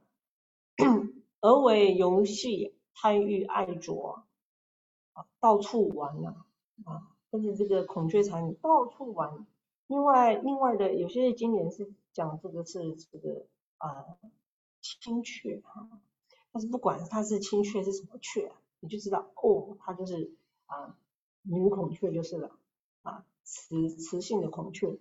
[1.40, 4.24] 而为游戏贪欲爱着，
[5.40, 6.36] 到处玩呐，
[6.84, 9.48] 啊，跟着这个孔雀才女到处玩。
[9.88, 13.46] 另外，另外的有些经典是讲这个是这个
[13.78, 14.18] 啊
[14.82, 15.88] 青雀哈，
[16.52, 20.34] 但是不管它是青雀是什么雀，你就知道哦，它就是
[20.66, 20.98] 啊
[21.42, 22.52] 女孔雀就是了
[23.04, 24.98] 啊雌雌性的孔雀。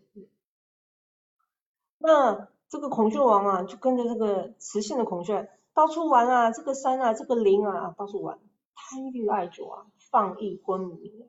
[1.99, 8.39] 那这个孔雀王啊，就跟着这个雌性的孔雀到处玩啊，这个山啊，这个林啊，到处玩，
[8.75, 11.29] 贪欲爱着啊，放逸昏迷。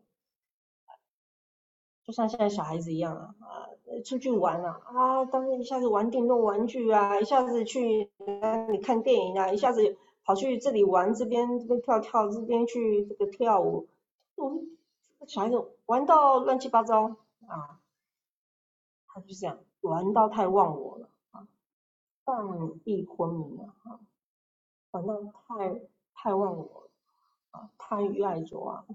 [2.07, 3.67] 就像现在小孩子一样啊，啊，
[4.05, 8.09] 出去玩啊，啊，当一下子玩电动玩具啊，一下子去
[8.71, 13.89] 你看电影啊，一下子跑去这里玩，这边这边跳跳，这边去这个跳舞，
[14.35, 14.77] 我们
[15.27, 17.81] 小孩子玩到乱七八糟啊，
[19.07, 21.45] 他就这样玩到太忘我了啊，
[22.23, 23.99] 放逸昏迷了啊，
[24.91, 25.13] 玩到
[25.49, 25.81] 太
[26.13, 26.89] 太忘我了
[27.51, 28.85] 啊，贪欲爱着啊，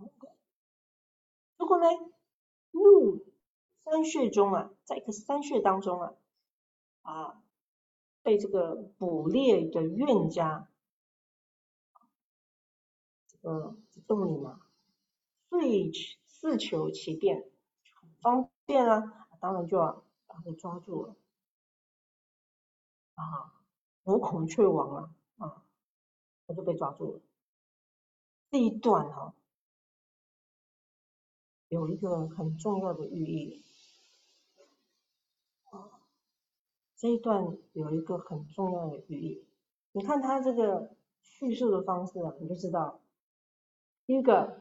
[1.58, 1.84] 如果呢？
[2.72, 3.24] 入
[3.84, 6.14] 山穴中啊，在一个山穴当中啊，
[7.02, 7.42] 啊，
[8.22, 10.68] 被这个捕猎的冤家，
[13.28, 14.60] 这个洞里嘛，
[15.48, 15.92] 遂
[16.26, 17.48] 自求其便，
[18.00, 21.16] 很方便啊，当然就要把他抓住了，
[23.14, 23.52] 啊，
[24.04, 25.62] 五孔雀王啊，啊，
[26.46, 27.20] 他就被抓住了，
[28.50, 29.34] 这一段哈，
[31.72, 33.64] 有一个很重要的寓意。
[36.96, 39.46] 这一段有一个很重要的寓意。
[39.92, 43.00] 你看他这个叙述的方式啊，你就知道，
[44.04, 44.60] 第一个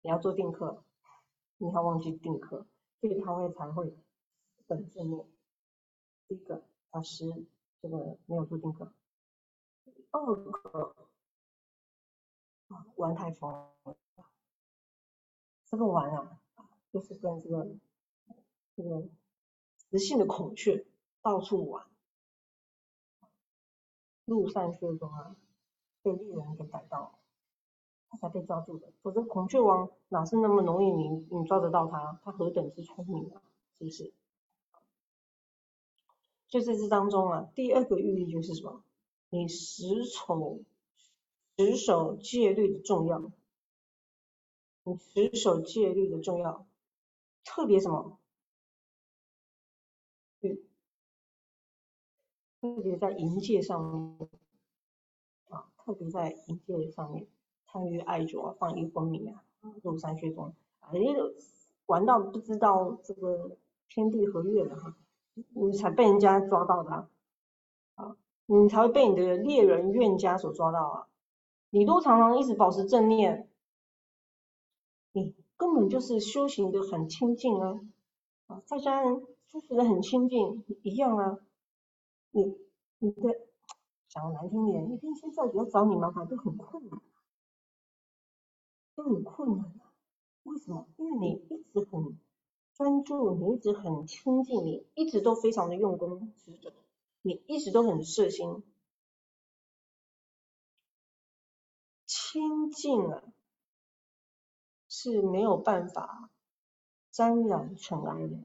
[0.00, 0.82] 你要做定课，
[1.58, 2.66] 你要忘记定课，
[3.02, 3.94] 所以他会才会
[4.66, 5.26] 本正面。
[6.28, 7.26] 第一个老师
[7.82, 8.90] 这个没有做定课。
[9.84, 10.96] 第二个
[12.68, 13.70] 啊玩太疯，
[15.72, 16.38] 这个玩啊
[16.92, 17.66] 就是跟这个
[18.76, 19.08] 这个
[19.90, 20.86] 雌性的孔雀。
[21.24, 21.86] 到处玩，
[24.24, 25.36] 入山穴中啊，
[26.02, 27.16] 被猎人给逮到，
[28.10, 28.92] 他才被抓住的。
[29.02, 32.20] 否则孔雀王哪是那么容易你你抓得到他？
[32.24, 33.40] 他何等之聪明啊，
[33.78, 34.12] 是不是？
[36.48, 38.82] 就在这当中啊，第二个寓意就是什么？
[39.28, 40.64] 你十丑
[41.56, 43.30] 十守戒律的重要，
[44.84, 46.66] 你持守戒律的重要，
[47.44, 48.18] 特别什么？
[52.60, 54.28] 特别在营界上面
[55.48, 57.26] 啊，特别在营界上面
[57.66, 59.42] 参与爱着放一昏迷啊，
[59.82, 61.12] 入山穴中啊，人家
[61.86, 63.56] 玩到不知道这个
[63.88, 64.96] 天地和月了哈，
[65.54, 67.08] 你才被人家抓到的
[67.96, 68.16] 啊，
[68.46, 71.08] 你才会被你的猎人怨家所抓到啊，
[71.70, 73.50] 你都常常一直保持正念，
[75.62, 77.80] 根本就是修行的很清净啊，
[78.48, 81.38] 啊，在家人修行的很清净一样啊。
[82.32, 82.42] 你
[82.98, 83.22] 你的
[84.08, 87.00] 讲的难听点，你跟现在要找你麻烦都很困难，
[88.96, 89.72] 都很困难。
[90.42, 90.88] 为什么？
[90.96, 92.18] 因为你一直很
[92.74, 96.72] 专注，你一直很清净，你一直都非常的用功执着，
[97.22, 98.64] 你一直都很摄心。
[102.04, 103.22] 清净啊，
[105.02, 106.30] 是没有办法
[107.10, 108.36] 沾染尘埃的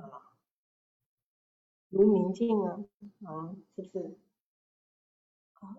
[0.00, 0.32] 啊。
[1.90, 2.82] 如明镜啊，
[3.24, 4.16] 啊，是不是？
[5.60, 5.76] 啊，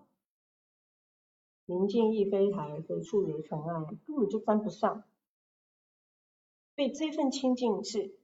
[1.64, 3.84] 明镜亦非台，何处惹尘埃？
[4.06, 5.02] 根本就沾不上。
[6.76, 8.14] 所以这份清净是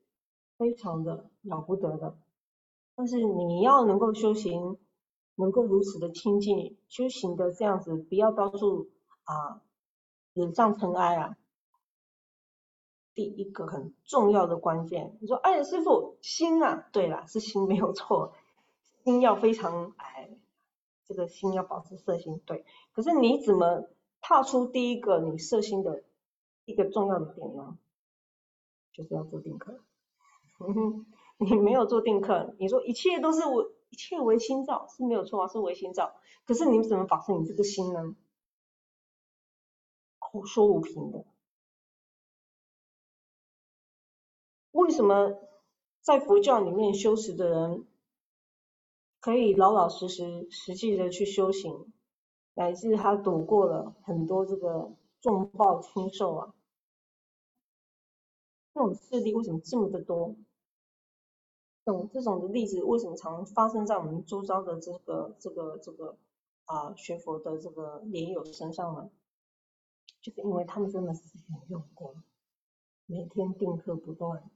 [0.56, 2.16] 非常的了不得的。
[2.94, 4.78] 但是你要能够修行，
[5.34, 8.88] 能够如此的清净，修行的这样子，不要到处
[9.24, 9.60] 啊
[10.34, 11.36] 惹上尘埃啊。
[13.14, 18.32] 第一个很重要的关键，你说，哎，师傅，心啊，对了，是心没有错，
[19.04, 20.30] 心要非常，哎，
[21.04, 22.64] 这个心要保持色心，对。
[22.92, 23.86] 可是你怎么
[24.22, 26.04] 踏出第一个你色心的
[26.64, 27.76] 一个重要的点呢？
[28.94, 29.80] 就是要做定课。
[31.36, 36.14] 你没有做定课，你说一切都是我，一切为心造是没有错啊，是为心造。
[36.46, 38.16] 可是你怎么保持你这个心呢？
[40.32, 41.26] 口说无凭的。
[44.70, 45.38] 为什么
[46.00, 47.86] 在佛教里面修持的人
[49.20, 51.92] 可以老老实实、实际的去修行，
[52.54, 56.54] 乃至他躲过了很多这个重报轻受啊？
[58.72, 60.34] 这种事例为什么这么的多？
[61.84, 66.16] 这种这种的例子为什么常发生在我们周遭的这个这个这个
[66.64, 69.10] 啊学佛的这个莲友身上呢？
[70.22, 72.14] 就是因为他们真的是很用功，
[73.06, 74.48] 每天定课不断。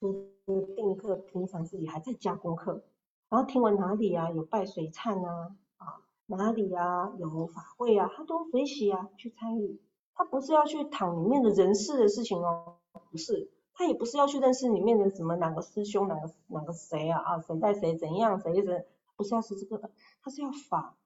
[0.00, 2.82] 除了定课，平常自己还在加功课，
[3.28, 9.80] 然后听完哪里啊有拜水忏啊啊哪里啊有法会啊，他都随喜啊去参与。
[10.14, 12.76] 他不是要去躺里面的人事的事情哦，
[13.10, 19.90] 不是，他也不是要去认识里面的什么哪个师兄哪个哪个谁啊啊谁带谁怎样谁谁，不是要是这个的，
[20.22, 20.96] 他是要法。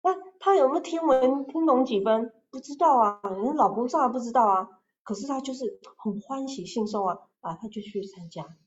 [0.00, 2.32] 那他有没有听闻听懂几分？
[2.50, 7.18] 不知道啊，人家老菩萨不知道啊，可是他就是很欢喜信受啊。
[7.40, 8.58] 啊，他就去参加，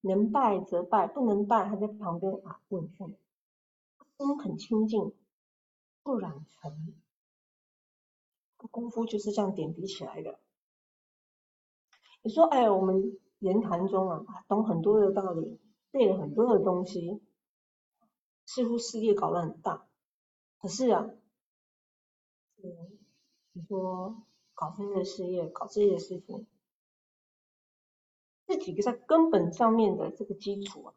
[0.00, 3.16] 能拜则拜，不能拜，他在旁边啊问讯，
[4.16, 5.14] 心很清净，
[6.02, 6.96] 不染尘，
[8.72, 10.40] 功夫就是这样点滴起来的。
[12.22, 15.60] 你说，哎，我们言谈中啊，懂很多的道理，
[15.92, 17.22] 背了很多的东西，
[18.46, 19.86] 似乎事业搞得很大，
[20.58, 21.08] 可是啊，
[22.56, 22.97] 嗯，
[23.66, 24.22] 说
[24.54, 26.46] 搞这些事业，搞这些事情。
[28.46, 30.94] 这几个在根本上面的这个基础啊，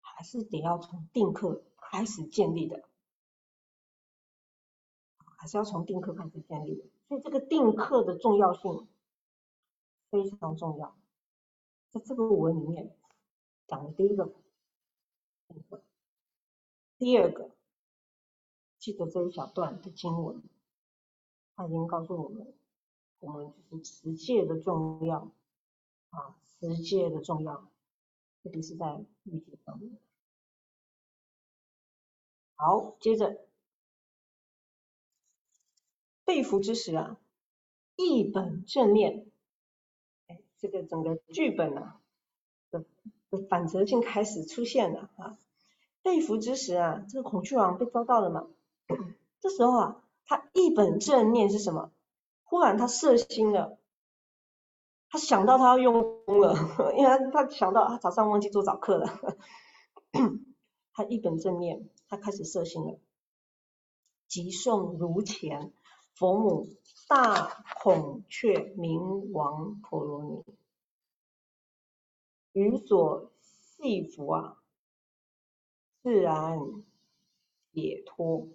[0.00, 2.82] 还是得要从定课开始建立的，
[5.36, 6.90] 还是要从定课开始建立。
[7.08, 8.88] 所以这个定课的重要性
[10.10, 10.96] 非常重要。
[11.92, 12.96] 在这个文里面
[13.66, 14.32] 讲的第一个，
[16.98, 17.50] 第二个
[18.78, 20.42] 记得这一小段的经文，
[21.54, 22.52] 他已经告诉我们，
[23.20, 25.30] 我们就是持戒的重要
[26.10, 27.68] 啊，持戒的重要，
[28.42, 29.98] 特别是在律戒上面。
[32.54, 33.40] 好，接着
[36.24, 37.18] 被俘之时啊，
[37.96, 39.26] 一本正念，
[40.28, 42.00] 哎，这个整个剧本啊
[42.70, 42.84] 的
[43.30, 45.38] 的反折性开始出现了啊。
[46.02, 48.48] 被俘之时啊，这个孔雀王被抓到了嘛？
[49.40, 51.92] 这时候啊，他一本正念是什么？
[52.44, 53.78] 忽然他色心了，
[55.08, 56.54] 他想到他要用功了，
[56.96, 59.38] 因为他他想到他早上忘记做早课了，
[60.92, 62.98] 他一本正念，他开始色心了。
[64.28, 65.72] 即诵如前，
[66.14, 66.68] 佛母
[67.08, 70.44] 大孔雀明王陀罗尼，
[72.52, 74.58] 于所系服啊。
[76.02, 76.58] 自然
[77.72, 78.48] 解脱，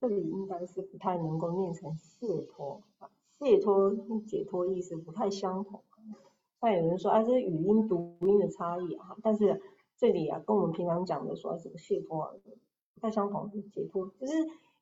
[0.00, 5.82] 这里应该是不太能够念成解脱啊，解脱跟解脱意思不太相同。
[6.58, 9.16] 但有人说，哎，这是语音读音的差异啊。
[9.22, 9.62] 但是
[9.96, 12.32] 这里啊，跟我们平常讲的说这个解脱啊，
[12.94, 13.50] 不太相同。
[13.72, 14.32] 解脱就是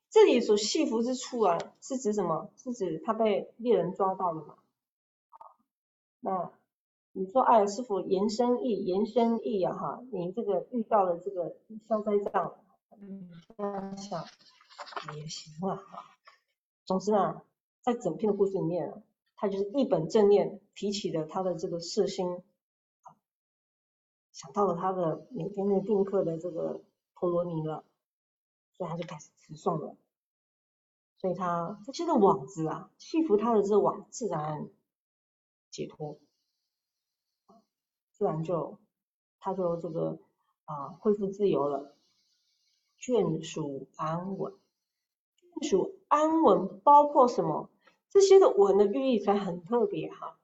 [0.09, 2.49] 这里所系服之处啊，是指什么？
[2.55, 4.55] 是指他被猎人抓到了嘛？
[6.21, 6.51] 那。
[7.11, 11.57] 你说哎，师傅延伸意延伸意啊哈，你这个遇到了这个
[11.87, 12.53] 消灾障，
[13.01, 14.23] 嗯，这样想
[15.15, 15.79] 也行啊。
[16.85, 17.43] 总之啊，
[17.81, 19.03] 在整篇的故事里面，
[19.35, 22.43] 他就是一本正念提起了他的这个色心
[23.03, 23.15] 啊，
[24.31, 26.81] 想到了他的每天的定课的这个
[27.15, 27.83] 陀罗尼了，
[28.77, 29.95] 所以他就开始持诵了。
[31.17, 34.69] 所以他他这个网子啊，系服他的这个网自然
[35.69, 36.17] 解脱。
[38.13, 38.77] 自然就，
[39.39, 40.19] 他就这个
[40.65, 41.95] 啊恢复自由了，
[42.99, 44.53] 眷属安稳，
[45.61, 47.69] 属安稳包括什么？
[48.09, 50.37] 这些的稳的寓意才很特别哈。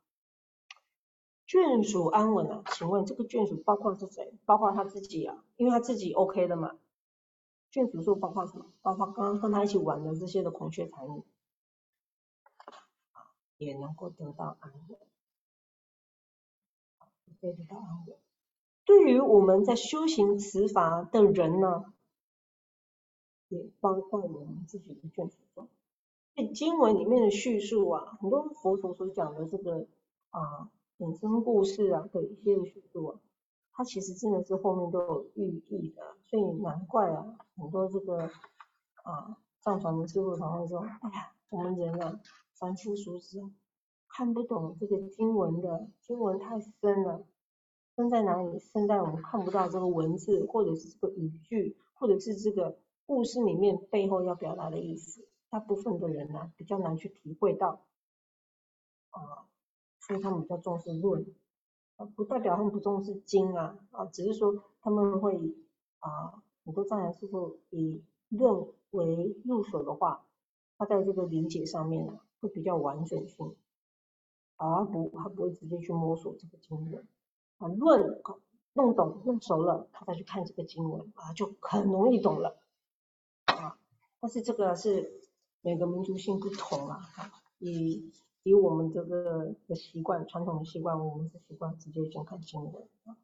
[1.48, 4.34] 眷属安稳啊，请问这个眷属包括是谁？
[4.46, 6.76] 包括他自己啊，因为他自己 OK 的嘛。
[7.72, 8.66] 眷属是包括什么？
[8.82, 11.24] 包括刚刚跟他一起玩的这些的孔雀残女，
[13.58, 14.98] 也能够得到安稳。
[17.42, 18.18] 得到安稳。
[18.86, 21.94] 对于我们在修行持法的人呢，
[23.56, 25.68] 也包括我们自己的眷属中。
[26.36, 29.88] 这经文里面的叙述啊，很多佛陀所讲的这个
[30.30, 33.20] 啊衍生故事啊的一些叙述啊，
[33.72, 36.16] 它其实真的是后面都有寓意的。
[36.30, 38.30] 所以难怪啊，很多这个
[39.04, 42.20] 啊藏传的师傅常会说：“哎呀，我们人啊，
[42.54, 43.42] 凡夫俗子
[44.10, 47.26] 看不懂这个经文的，经文太深了。”
[47.96, 48.60] 生在哪里？
[48.60, 55.28] 生在我们看不到这个文字，或者是这个语句，或者是这个故事里面背后要表达的意思。
[55.50, 57.86] 大部分的人呢，比较难去体会到，
[59.12, 59.48] 啊，
[60.00, 61.26] 所以他们比较重视论，
[61.96, 65.56] 啊，不代表他们不重视经啊，啊，只是说他们会
[66.00, 70.26] 啊，很多藏人师傅以论为入手的话，
[70.78, 73.56] 他在这个理解上面呢，会比较完整性，
[74.58, 77.08] 而不他不会直接去摸索这个经文。
[77.60, 78.22] 啊，论
[78.74, 82.58] 弄懂弄熟了，他再去看这个经文啊，就很容易懂了。
[84.26, 85.22] 但是这个是
[85.62, 87.00] 每个民族性不同啊，
[87.60, 88.12] 以
[88.42, 93.16] 以我们这个的习惯，传统的习惯，我们是习惯直接先看经文啊，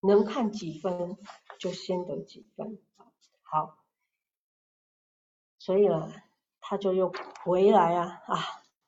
[0.00, 1.16] 能看几分
[1.58, 2.78] 就先得几分
[3.40, 3.78] 好，
[5.58, 6.12] 所以呢，
[6.60, 7.10] 他就又
[7.42, 8.38] 回来啊啊，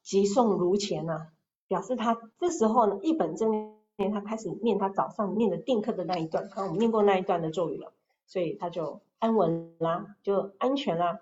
[0.02, 1.28] 急送如前呐，
[1.66, 3.74] 表示他这时候呢一本正。
[4.12, 7.94] 他开始念他早上念的定课的那一段，刚刚我们念过那一段的咒语了，
[8.26, 11.20] 所以他就安稳啦，就安全啦。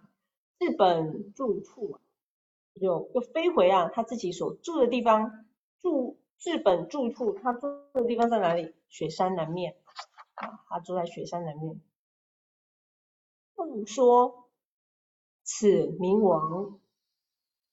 [0.58, 1.98] 日本住处
[2.80, 5.46] 就又飞回啊他自己所住的地方，
[5.80, 8.74] 住日本住处，他住的地方在哪里？
[8.88, 9.76] 雪山南面
[10.34, 11.80] 啊，他住在雪山南面。
[13.54, 14.48] 不说
[15.42, 16.80] 此冥王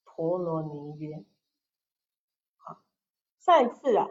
[0.06, 1.24] 陀罗尼曰，
[2.58, 2.82] 好，
[3.38, 4.08] 再次啊。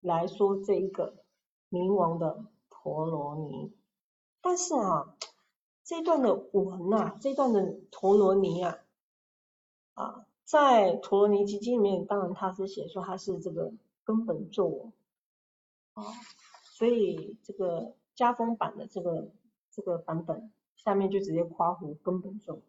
[0.00, 1.22] 来说这一个
[1.68, 2.44] 冥王的
[2.82, 3.72] 陀罗尼，
[4.40, 5.14] 但是啊，
[5.84, 8.78] 这段的文呐，这段的陀罗尼啊，
[9.92, 13.70] 啊，在陀罗尼基金里面，当然他是写说他是这个
[14.02, 14.92] 根本咒
[15.92, 16.04] 哦，
[16.62, 19.30] 所以这个加封版的这个
[19.70, 22.62] 这个版本下面就直接夸胡根本咒，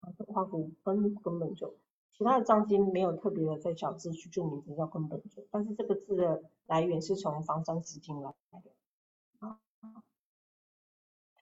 [0.00, 1.74] 啊，夸胡根根本咒。
[2.14, 8.70] 其他的藏经没有特别的在小字去注明这，叫根本咒，但是这个字的来源是从房山石经来的。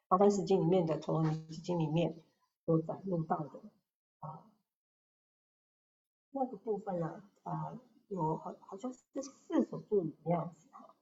[0.09, 2.22] 八三十经里面的陀罗尼经里面
[2.66, 3.61] 有展露到的
[4.20, 4.45] 啊，
[6.30, 7.78] 那个部分呢啊
[8.09, 10.95] 有好好像是四首咒语的样子哈，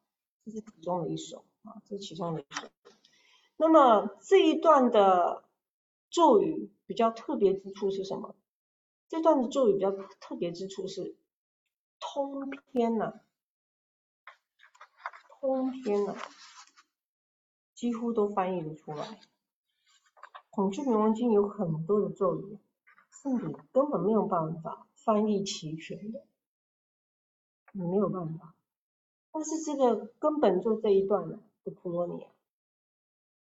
[0.44, 2.68] 这是其中的一首啊，这是其中的一首。
[3.56, 5.44] 那么这一段的
[6.10, 8.34] 咒语比较特别之处是什么？
[9.08, 11.14] 这段的咒语比较特别之处是
[12.00, 13.20] 通篇呐，
[15.28, 16.16] 通篇呐，
[17.74, 19.20] 几乎都翻译的出来。
[20.50, 22.58] 孔雀明王经有很多的咒语，
[23.10, 26.24] 是你根本没有办法翻译齐全的，
[27.72, 28.54] 你没有办法。
[29.32, 31.40] 但是这个根本就这一段的
[31.72, 32.26] 陀罗尼，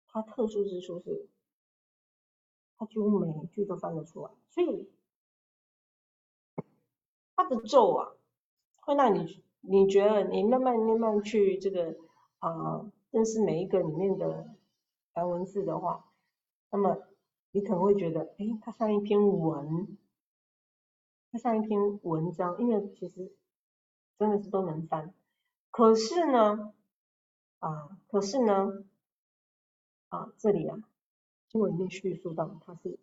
[0.07, 1.27] 它特殊之处是，
[2.77, 4.91] 它几乎每一句都翻得出来，所以。
[7.39, 8.13] 它的咒啊，
[8.77, 11.95] 会让你你觉得你慢慢慢慢去这个
[12.39, 14.55] 啊认识每一个里面的
[15.13, 16.11] 梵文字的话，
[16.69, 17.07] 那么
[17.51, 19.97] 你可能会觉得，哎，它像一篇文，
[21.31, 23.35] 它像一篇文章，因为其实
[24.17, 25.13] 真的是都能翻。
[25.71, 26.73] 可是呢，
[27.59, 28.85] 啊，可是呢，
[30.09, 30.77] 啊，这里啊，
[31.47, 32.99] 经文里面叙述到，它是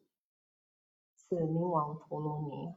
[1.17, 2.75] 是冥王陀罗尼。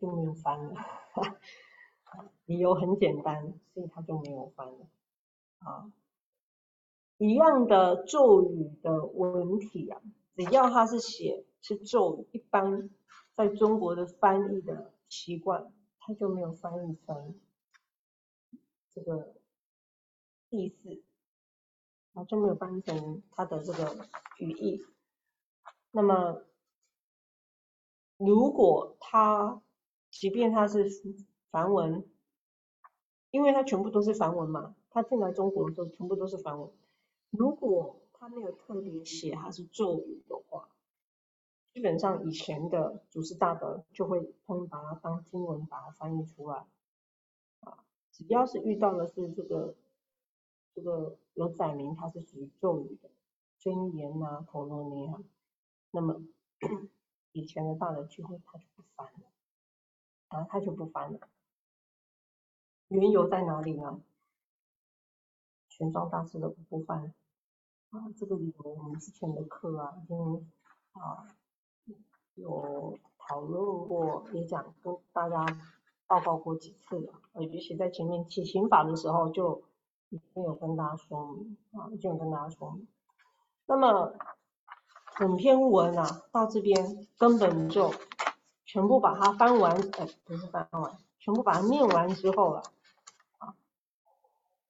[0.00, 0.74] 就没有翻了，
[2.46, 4.86] 理由很简单，所以他就没有翻了。
[5.58, 5.92] 啊，
[7.18, 10.00] 一样的咒语的文体啊，
[10.36, 12.90] 只要他是写是咒语，一般
[13.34, 17.34] 在中国的翻译的习惯，他就没有翻译成
[18.92, 19.34] 这个
[20.50, 21.02] 意思，
[22.12, 24.06] 啊，就没有翻译成他的这个
[24.38, 24.84] 语义。
[25.92, 26.42] 那么，
[28.16, 29.62] 如果他
[30.10, 30.88] 即便它是
[31.54, 32.04] 梵文，
[33.30, 36.68] 因为它全部都是梵文嘛，它进来中国的时候全部都是梵文。
[37.30, 40.68] 如果它没有特别写它是咒语的话，
[41.72, 46.66] 基本上以前的祖师大德就会通把它当经文把它翻译出来。
[47.60, 49.76] 啊，只要是遇到的是这个
[50.74, 53.08] 这个有载明它是属于咒语的
[53.60, 55.22] 真言啊、陀罗尼啊，
[55.92, 56.20] 那么
[57.30, 59.20] 以前的大德聚会他就不翻了。
[60.30, 61.20] 然后他就不翻了，
[62.88, 64.00] 缘由在哪里呢？
[65.68, 67.12] 玄奘大师的不翻
[67.90, 70.50] 啊，这个理由我们之前的课啊已经
[70.92, 71.34] 啊
[72.34, 75.44] 有讨论过，也讲跟大家
[76.06, 79.62] 报告过几次了，尤其在前面起刑法的时候就
[80.10, 82.86] 已经有跟大家说明啊，已经有跟大家说明。
[83.66, 84.14] 那么
[85.18, 87.92] 整篇文啊到这边根本就。
[88.66, 92.62] 全部把它翻完，哎，不是翻完，全部把它念完之后了，
[93.38, 93.56] 啊，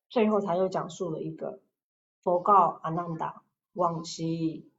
[0.08, 1.58] 最后才又讲述了一个
[2.22, 3.42] 佛告阿难达
[3.72, 4.70] 往昔，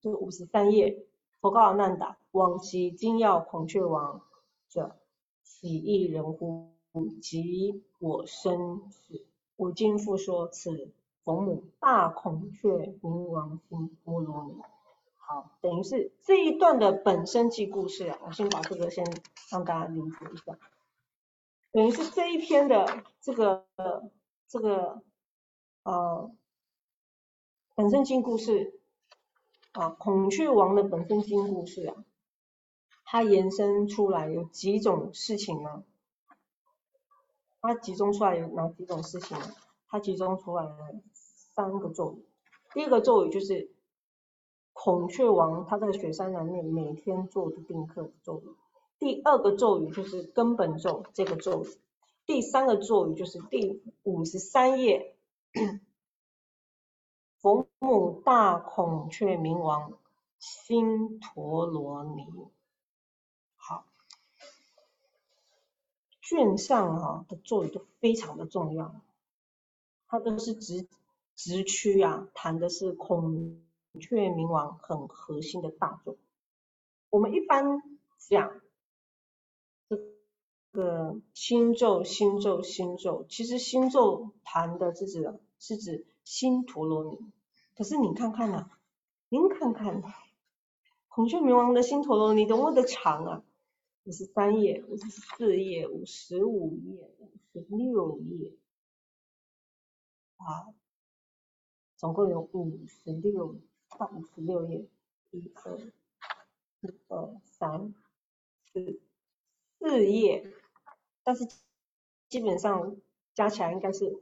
[0.00, 1.04] 这五十三页，
[1.42, 4.22] 佛告阿难达往昔今要孔雀王
[4.70, 4.96] 者，
[5.42, 6.72] 喜意人乎？
[7.20, 10.92] 即我生死，我今复说此
[11.24, 14.56] 佛母大孔雀明王心波罗蜜。
[15.16, 19.06] 好，等于是这一段的本身记故事啊，我先把这个先
[19.50, 20.58] 让大家理解一下。
[21.72, 23.66] 等于是这一篇的这个
[24.46, 25.02] 这个
[25.82, 26.30] 呃
[27.74, 28.78] 本身经故事
[29.72, 32.04] 啊，孔雀王的本身经故事啊，
[33.04, 35.82] 它延伸出来有几种事情呢？
[37.60, 39.54] 它集中出来有哪几种事情呢？
[39.88, 40.76] 它集中出来了
[41.12, 42.26] 三个咒语，
[42.74, 43.72] 第一个咒语就是。
[44.74, 48.56] 孔雀王他在雪山南面每天做的定课咒语，
[49.02, 51.68] 第二个咒语就是根本咒这个咒语，
[52.24, 55.16] 第三个咒语就是第五十三页，
[57.42, 59.98] 佛母大孔雀明王
[60.38, 62.26] 心陀罗尼。
[63.56, 63.84] 好，
[66.20, 68.94] 卷上哈的咒语都非常的重要，
[70.06, 70.86] 它都是直
[71.34, 73.60] 直区啊，谈的是孔。
[74.00, 76.16] 雀明王很核心的大咒，
[77.10, 77.82] 我们一般
[78.16, 78.61] 讲
[80.72, 87.18] 个心咒、心咒、心咒，其实心咒谈的是指是指心陀罗尼。
[87.76, 88.70] 可是你看看呐，
[89.28, 90.02] 您看看
[91.08, 93.44] 孔雀明王的心陀罗尼多么的长啊，
[94.04, 98.52] 五十三页、五十四页、五十五页、五十六页，
[100.38, 100.74] 啊，
[101.96, 103.60] 总共有五十六。
[103.98, 104.86] 到五十六页，
[105.32, 105.78] 一二
[106.80, 107.94] 一二三
[108.72, 108.98] 四
[109.78, 110.50] 四页，
[111.24, 111.46] 但是
[112.28, 112.96] 基本上
[113.34, 114.18] 加起来应该是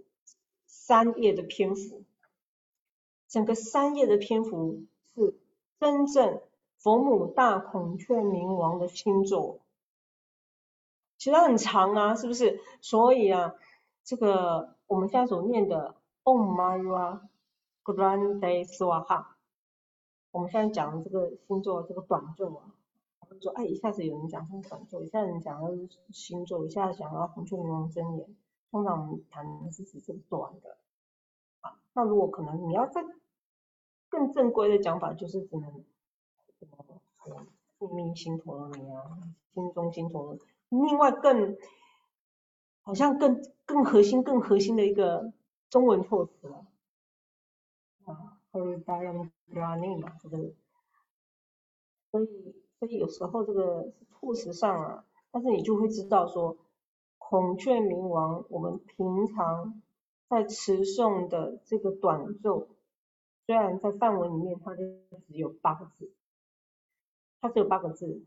[0.66, 2.04] 三页的篇幅。
[3.28, 4.82] 整个三页的篇幅
[5.14, 5.38] 是
[5.78, 6.42] 真正
[6.78, 9.60] 佛母大孔雀明王的星座，
[11.16, 12.60] 其实它很长啊，是不是？
[12.80, 13.54] 所以啊，
[14.02, 15.94] 这个我们现在所念的
[16.24, 17.20] Om Maya
[17.84, 19.26] Grande Swaha，
[20.32, 22.74] 我们现在讲的这个星座这个短咒啊，
[23.38, 28.36] 说哎，一下子有人讲成短咒，一下子讲的是星座，一下子讲到孔雀明王真言，
[28.70, 30.78] 通常我们谈的是指这个短的。
[31.60, 33.04] 啊，那如果可能，你要再
[34.08, 35.84] 更正规的讲法，就是只能
[36.58, 36.66] 什
[37.30, 37.46] 么
[37.78, 39.18] 复命星陀罗尼啊，
[39.54, 40.38] 心中星陀罗。
[40.70, 41.56] 另外更
[42.82, 45.32] 好像更更核心、更核心的一个
[45.68, 46.66] 中文措辞了
[48.04, 50.52] 啊，或者大家用 running 嘛，这个。
[52.10, 56.56] 所以所以有时候这个措辞上啊，但是你就会知道说，
[57.18, 59.80] 孔雀明王，我们平常。
[60.30, 62.68] 在词诵的这个短咒，
[63.46, 64.84] 虽然在范文里面它就
[65.26, 66.12] 只有八个字，
[67.40, 68.22] 它只有八个字，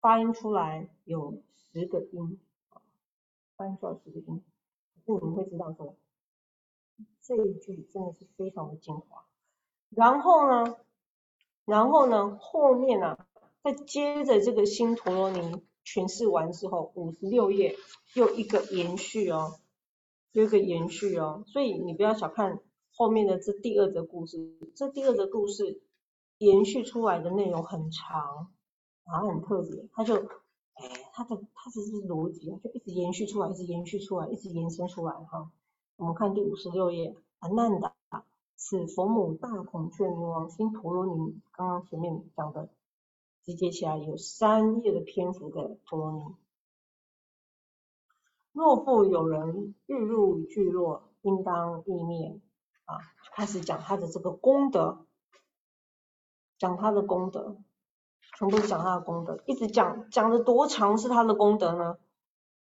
[0.00, 2.38] 发音出来有十个音，
[3.56, 4.44] 发音出来十个音，
[4.94, 5.96] 可是你们会知道说，
[7.22, 9.24] 这一句真的是非常的精华。
[9.88, 10.76] 然后呢，
[11.64, 13.26] 然后呢，后面呢，
[13.62, 17.76] 再接着这个新陀罗尼诠释完之后，五十六页
[18.14, 19.58] 又一个延续哦。
[20.32, 22.60] 又一个延续哦，所以你不要小看
[22.94, 25.82] 后面的这第二则故事，这第二则故事
[26.38, 28.46] 延续出来的内容很长，
[29.02, 35.50] 啊很特别，它就，哎，它的它只是逻辑啊，就一直延续出来，一直延续出来，一直延伸出来哈。
[35.96, 37.92] 我们看第五十六页，阿难达，
[38.54, 42.68] 此佛母大孔雀明王星陀罗尼，刚刚前面讲的
[43.42, 46.22] 集结起来有三页的篇幅的陀罗尼。
[48.52, 52.40] 若复有人日入聚落，应当意念
[52.84, 52.98] 啊，
[53.34, 55.06] 开始讲他的这个功德，
[56.58, 57.56] 讲他的功德，
[58.38, 61.98] 全部讲他的功德，一直讲讲的多长是他的功德呢？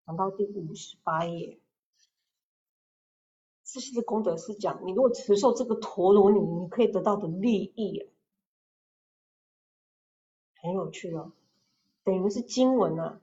[0.07, 1.59] 讲到第五十八页，
[3.65, 8.11] 这些的功德是讲你如果持受这个陀罗尼，你可以得到的利益，
[10.61, 11.33] 很有趣哦，
[12.05, 13.21] 等于是经文啊，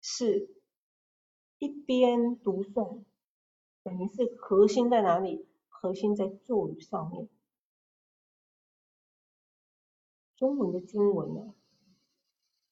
[0.00, 0.54] 是。
[1.60, 3.02] 一边读诵，
[3.82, 5.44] 等于是核心在哪里？
[5.68, 7.28] 核心在咒语上面。
[10.36, 11.52] 中文的经文呢，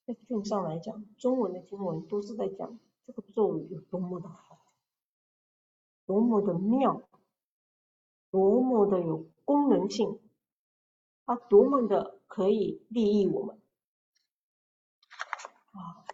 [0.04, 4.60] 在卷上来讲，中文的经文都是在讲这个咒语有多么的好，
[6.04, 7.02] 多么的妙，
[8.30, 10.20] 多么的有功能性，
[11.24, 13.60] 它多么的可以利益我们
[15.72, 16.04] 啊！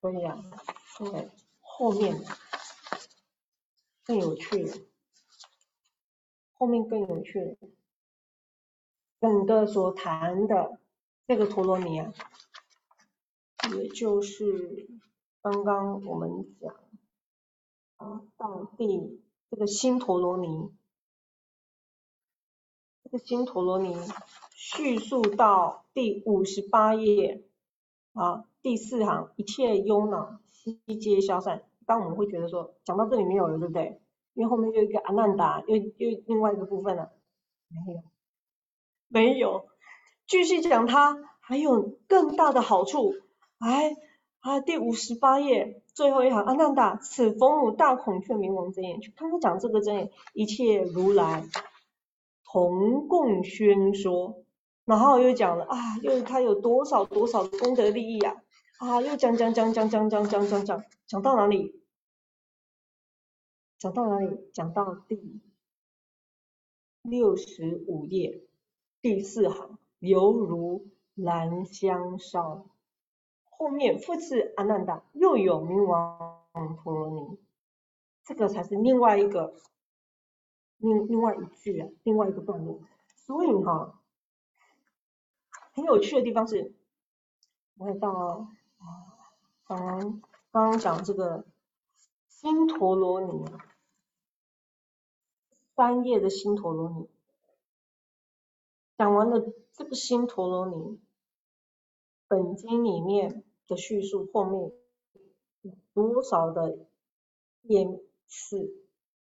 [0.00, 0.36] 所以啊，
[1.12, 2.22] 在后面
[4.04, 4.76] 更有趣了，
[6.54, 7.56] 后面更有趣了。
[9.20, 10.78] 整个所谈的
[11.26, 12.12] 这个陀罗尼啊，
[13.76, 14.88] 也就是
[15.42, 16.74] 刚刚我们讲
[17.96, 20.77] 啊，到第这个新陀罗尼，这个
[23.10, 23.96] 这新陀罗尼
[24.50, 27.42] 叙述到第五十八页
[28.12, 28.44] 啊。
[28.60, 31.62] 第四行，一切忧恼悉皆消散。
[31.86, 34.02] 当我们会觉得说，讲到这里没有了，对不对？
[34.34, 37.12] 因为后面又一个阿难达，又又另外一个部分了，
[37.68, 38.02] 没有，
[39.08, 39.68] 没有，
[40.26, 43.14] 继续讲它还有更大的好处。
[43.58, 43.96] 哎，
[44.40, 51.44] 啊，第五十八页最后一行，阿难达，此佛母大孔雀明王真言，就刚刚讲这个真言，一切如来
[52.50, 54.42] 同共宣说，
[54.86, 58.42] 然后又讲了啊，又他有多少多少的功德利益啊。
[58.78, 61.82] 啊，又讲讲讲讲讲讲讲讲讲，讲到哪里？
[63.78, 64.50] 讲到哪里？
[64.54, 65.42] 讲到第
[67.02, 68.42] 六十五页
[69.02, 72.66] 第四行，犹如兰香烧。
[73.50, 77.38] 后面复次阿难达，又有冥王陀罗尼，
[78.24, 79.54] 这个才是另外一个
[80.78, 82.80] 另另外一句，另外一个段落。
[83.14, 84.00] 所以哈，
[85.72, 86.74] 很有趣的地方是，
[87.76, 88.48] 我看到。
[88.78, 89.34] 啊，
[89.66, 91.44] 刚刚刚讲这个
[92.28, 93.44] 新陀罗尼，
[95.74, 97.10] 三页的新陀罗尼，
[98.96, 101.00] 讲完了这个新陀罗尼，
[102.28, 104.72] 本经里面的叙述后面
[105.92, 106.86] 多少的
[107.62, 107.84] 页
[108.26, 108.87] 次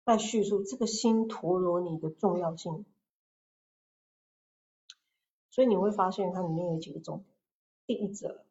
[0.05, 2.85] 在叙述这个新陀罗尼的重要性？
[5.51, 7.25] 所以你会发现它里面有几个重
[7.87, 8.45] 点，第一则。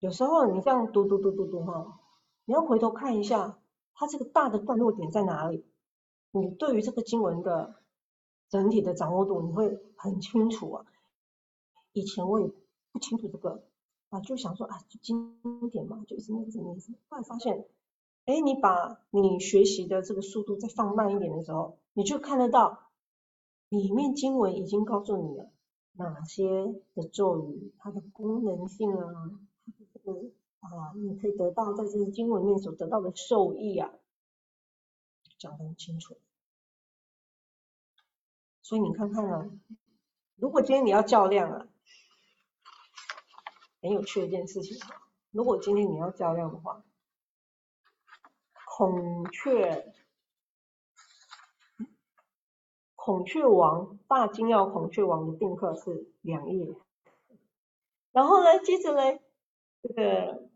[0.00, 2.00] 有时候你这样读读读读读哈，
[2.44, 3.58] 你要回头看一下
[3.94, 5.64] 它这个大的段落点在哪里？
[6.30, 7.76] 你对于这个经文的
[8.48, 10.86] 整体的掌握度，你会很清楚啊。
[11.92, 12.50] 以前我也
[12.90, 13.62] 不清楚这个
[14.08, 15.38] 啊，就想说啊，经
[15.70, 16.76] 典嘛，就一直念，一直念，
[17.08, 17.64] 后来发现，
[18.26, 22.90] 哎，你把你学习的这个速度再放慢一点的时候，你就看得到
[23.68, 25.50] 里面经文已经告诉你了
[25.92, 29.30] 哪些的咒语，它的功能性啊，
[29.92, 30.12] 这个
[30.60, 33.90] 啊，你可以得到在这个经文里面所得到的受益啊，
[35.38, 36.16] 讲得很清楚。
[38.62, 39.50] 所以你看看啊，
[40.36, 41.68] 如果今天你要较量啊，
[43.82, 44.78] 很有趣的一件事情。
[45.30, 46.82] 如果今天你要较量的话，
[48.76, 49.92] 孔雀
[52.96, 56.74] 孔雀王大金耀孔雀王的定课是两页，
[58.10, 59.20] 然后呢，接着呢，
[59.80, 60.48] 这个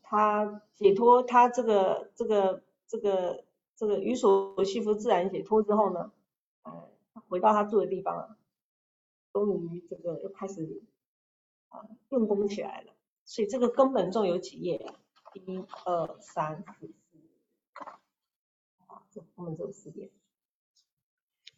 [0.00, 3.44] 他解脱他这个这个这个。
[3.74, 6.12] 这个于所西夫自然解脱之后呢，
[6.62, 6.88] 呃，
[7.28, 8.36] 回到他住的地方啊，
[9.32, 10.82] 终于这个又开始
[11.68, 11.80] 啊
[12.10, 12.92] 用功起来了。
[13.24, 14.94] 所以这个根本中有几页啊？
[15.34, 17.18] 一、二、三、四、四，
[18.86, 20.10] 啊，这根本只有四页。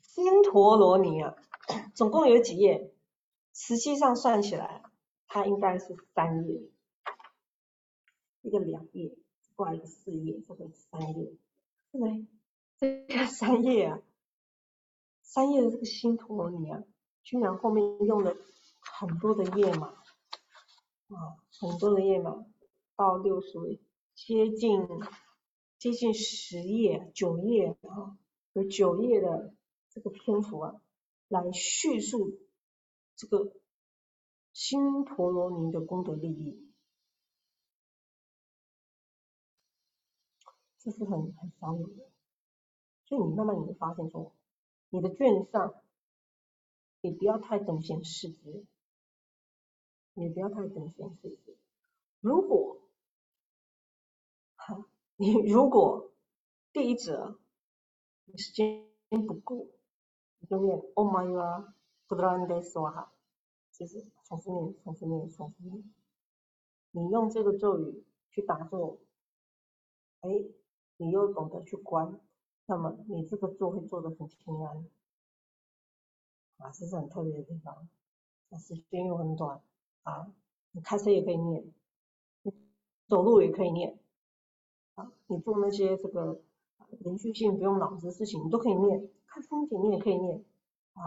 [0.00, 1.34] 新陀罗尼啊，
[1.94, 2.92] 总共有几页？
[3.52, 4.82] 实际上算起来，
[5.26, 6.62] 它应该是三页，
[8.42, 9.16] 一个两页，
[9.54, 11.32] 挂一个四页，这个三页。
[11.92, 12.26] 对，
[12.76, 14.00] 这个三页啊，
[15.22, 16.82] 三页的这个新陀罗尼啊，
[17.22, 18.36] 居然后面用了
[18.80, 19.88] 很多的页码
[21.08, 22.44] 啊，很多的页码，
[22.96, 23.80] 到六十
[24.14, 24.86] 接近
[25.78, 28.16] 接近十页九页啊，
[28.52, 29.52] 有九页的
[29.90, 30.80] 这个篇幅啊，
[31.28, 32.38] 来叙述
[33.16, 33.52] 这个
[34.52, 36.70] 新陀罗尼的功德利益。
[40.78, 42.10] 这是很很少有的，
[43.06, 44.32] 所以你慢慢你会发现说，
[44.90, 45.74] 你的卷上，
[47.00, 48.66] 你不要太等闲视之，
[50.12, 51.56] 你不要太等闲视之。
[52.20, 52.80] 如果，
[55.16, 56.12] 你如果
[56.72, 57.38] 第一则
[58.24, 59.68] 你时间不够，
[60.38, 61.72] 你就念 Oh my God，
[62.06, 63.12] 不知道你在说哈，
[63.72, 65.94] 就是重复念，重复念，重复念。
[66.92, 69.00] 你用这个咒语去打坐，
[70.20, 70.30] 哎。
[70.96, 72.20] 你又懂得去观，
[72.66, 74.88] 那么你这个做会做得很平安，
[76.58, 77.88] 啊，这是很特别的地方。
[78.60, 79.60] 时间又很短，
[80.04, 80.32] 啊，
[80.70, 81.64] 你开车也可以念，
[82.42, 82.54] 你
[83.08, 83.98] 走路也可以念，
[84.94, 86.40] 啊，你做那些这个
[87.00, 89.08] 连续性不用脑子的事情，你都可以念。
[89.26, 90.44] 看风景你也可以念，
[90.92, 91.02] 啊，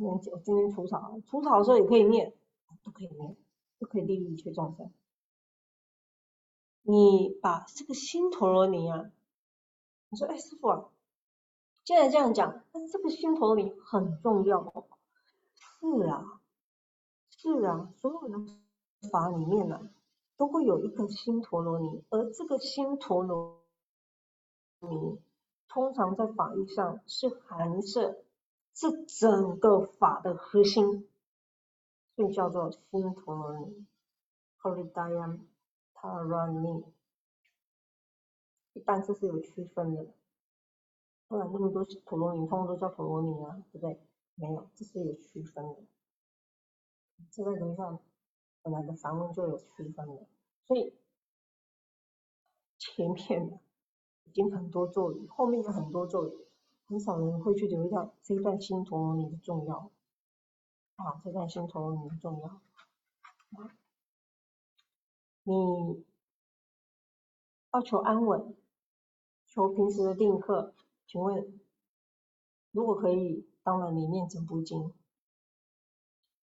[0.00, 2.32] 我今天除草，除草的时候也可以念，
[2.84, 3.36] 都可以念，
[3.78, 4.92] 都可以利益一切众生。
[6.82, 9.10] 你把这个心陀罗尼啊。
[10.10, 10.84] 你说：“哎，师傅啊，
[11.82, 14.84] 既然这样讲，但是这个心陀罗尼很重要哦。
[15.56, 16.40] 是啊，
[17.30, 18.38] 是啊，所有的
[19.10, 19.90] 法里面呢，
[20.36, 23.62] 都会有一个心陀罗尼，而这个心陀罗
[24.80, 25.20] 尼，
[25.68, 28.24] 通常在法义上是含摄
[28.72, 31.08] 这整个法的核心，
[32.16, 33.86] 所以叫做心陀罗尼。
[34.60, 35.40] Hridayam
[35.94, 36.84] Tarani。”
[38.74, 40.04] 一般这是有区分的，
[41.28, 44.00] 不然那么多陀罗尼，通通都叫陀罗尼啊，对不对？
[44.34, 45.76] 没有，这是有区分的。
[47.30, 48.00] 这在人上
[48.64, 50.26] 本来的梵文就有区分的，
[50.66, 50.94] 所以
[52.78, 53.60] 前面
[54.24, 56.46] 已经很多咒语，后面有很多咒语，
[56.86, 59.92] 很少人会去留意到这一段新陀罗尼的重要。
[60.96, 62.60] 啊，这段新陀罗尼的重要。
[65.42, 66.02] 你
[67.72, 68.56] 要求安稳。
[69.46, 70.74] 求平时的定课，
[71.06, 71.60] 请问，
[72.72, 74.92] 如果可以，当然你念整部经，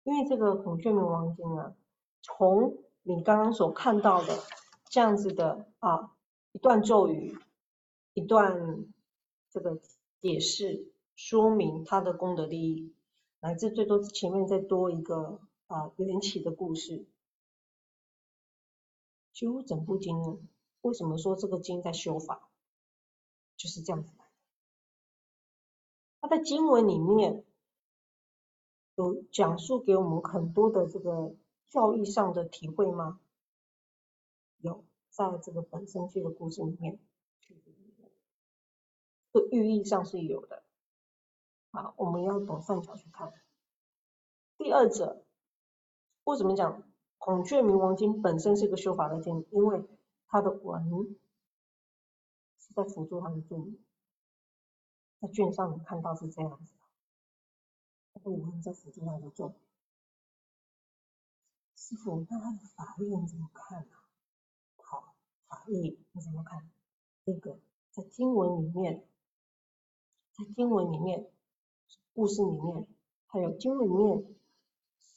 [0.04, 1.76] 因为这个孔雀明王经啊，
[2.22, 4.40] 从你刚刚所看到的
[4.90, 6.16] 这样子的啊
[6.52, 7.38] 一段咒语，
[8.14, 8.86] 一段
[9.50, 9.82] 这个
[10.22, 12.94] 解释说明它的功德利益，
[13.40, 17.06] 乃至最多前面再多一个啊缘起的故事，
[19.34, 20.48] 几乎整部经，
[20.82, 22.50] 为什么说这个经在修法？
[23.58, 24.32] 就是这样子来的。
[26.22, 27.44] 他在经文里面
[28.96, 31.36] 有讲述给我们很多的这个
[31.72, 33.22] 教育上的体会吗？
[34.58, 37.00] 有，在这个本身这个故事里面，
[39.32, 40.64] 这寓意上是有的。
[41.72, 43.34] 啊，我们要懂善巧去看。
[44.58, 45.26] 第二者，
[46.26, 46.84] 为什么讲
[47.18, 49.48] 孔雀明王经本身是一个修法的经？
[49.52, 49.82] 因为
[50.28, 51.16] 它的文
[52.60, 53.80] 是在辅助他的助理。
[55.22, 56.74] 在卷上你看到是这样子，
[58.14, 59.56] 这个文在辅助他的做。
[61.92, 63.96] 师傅，那他的法律你怎么看呢？
[64.78, 65.14] 好，
[65.50, 66.70] 法律你怎么看？
[67.26, 67.60] 这个
[67.92, 69.04] 在经文里面，
[70.32, 71.28] 在经文里面，
[72.14, 72.88] 故事里面，
[73.28, 74.24] 还有经文里面，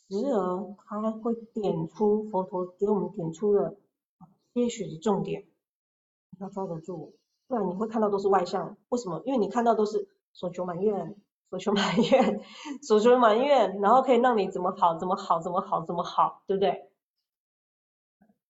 [0.09, 3.77] 时而他会点出佛陀给我们点出的
[4.53, 5.47] 些许的重点，
[6.31, 7.15] 你要抓得住。
[7.47, 9.23] 不然你会看到都是外向，为什么？
[9.25, 11.17] 因为你看到都是所求满愿，
[11.55, 12.41] 所求满愿，
[12.83, 16.91] 所求埋怨，然后可以让你怎么好，怎么好，怎么好，怎么好，对不对？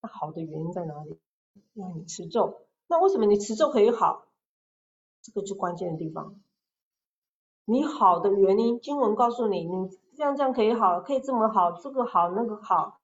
[0.00, 1.18] 那好的原因在哪里？
[1.74, 2.62] 因为你持咒。
[2.86, 4.24] 那为什么你持咒可以好？
[5.20, 6.40] 这个就关键的地方。
[7.66, 13.00] 你好的原因，经文告诉你，你这样这样可以好，可以这么好，这个好，那个好，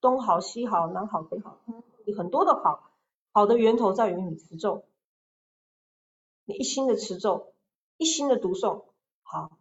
[0.00, 1.58] 东好西好，南好北好，
[2.06, 2.92] 你很多的好，
[3.32, 4.84] 好的源头在于你持咒。
[6.44, 7.52] 你一心的持咒，
[7.96, 8.84] 一心的读诵，
[9.30, 9.58] 好，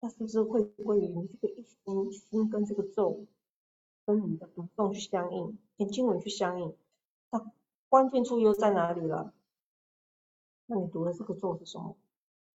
[0.00, 3.24] 那是不是会归于你这个一心心跟这个咒，
[4.04, 6.76] 跟你的读诵去相应，跟经文去相应？
[7.30, 7.52] 那
[7.88, 9.32] 关键处又在哪里了？
[10.66, 11.96] 那你读的这个咒是什么？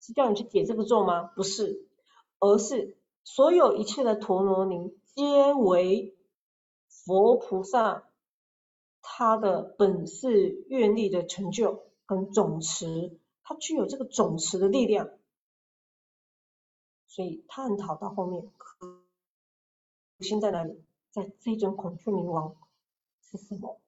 [0.01, 1.23] 是叫你去解这个咒吗？
[1.23, 1.87] 不是，
[2.39, 6.13] 而是所有一切的陀罗尼皆为
[6.89, 8.09] 佛菩萨
[9.01, 13.17] 他的本事愿力的成就跟总持。
[13.43, 15.09] 它具有这个总持的力量，
[17.11, 19.01] 所以探讨到后面核
[20.21, 20.81] 心在哪里？
[21.11, 22.55] 在这种孔雀明王
[23.21, 23.81] 是什么？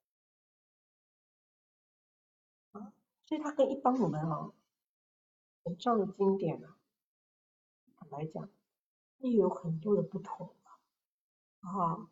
[2.74, 2.92] 啊，
[3.24, 4.52] 所以它跟一般我们啊
[5.64, 6.76] 佛教的经典啊，
[7.96, 8.50] 坦白讲，
[9.20, 10.50] 也有很多的不同
[11.62, 12.10] 啊。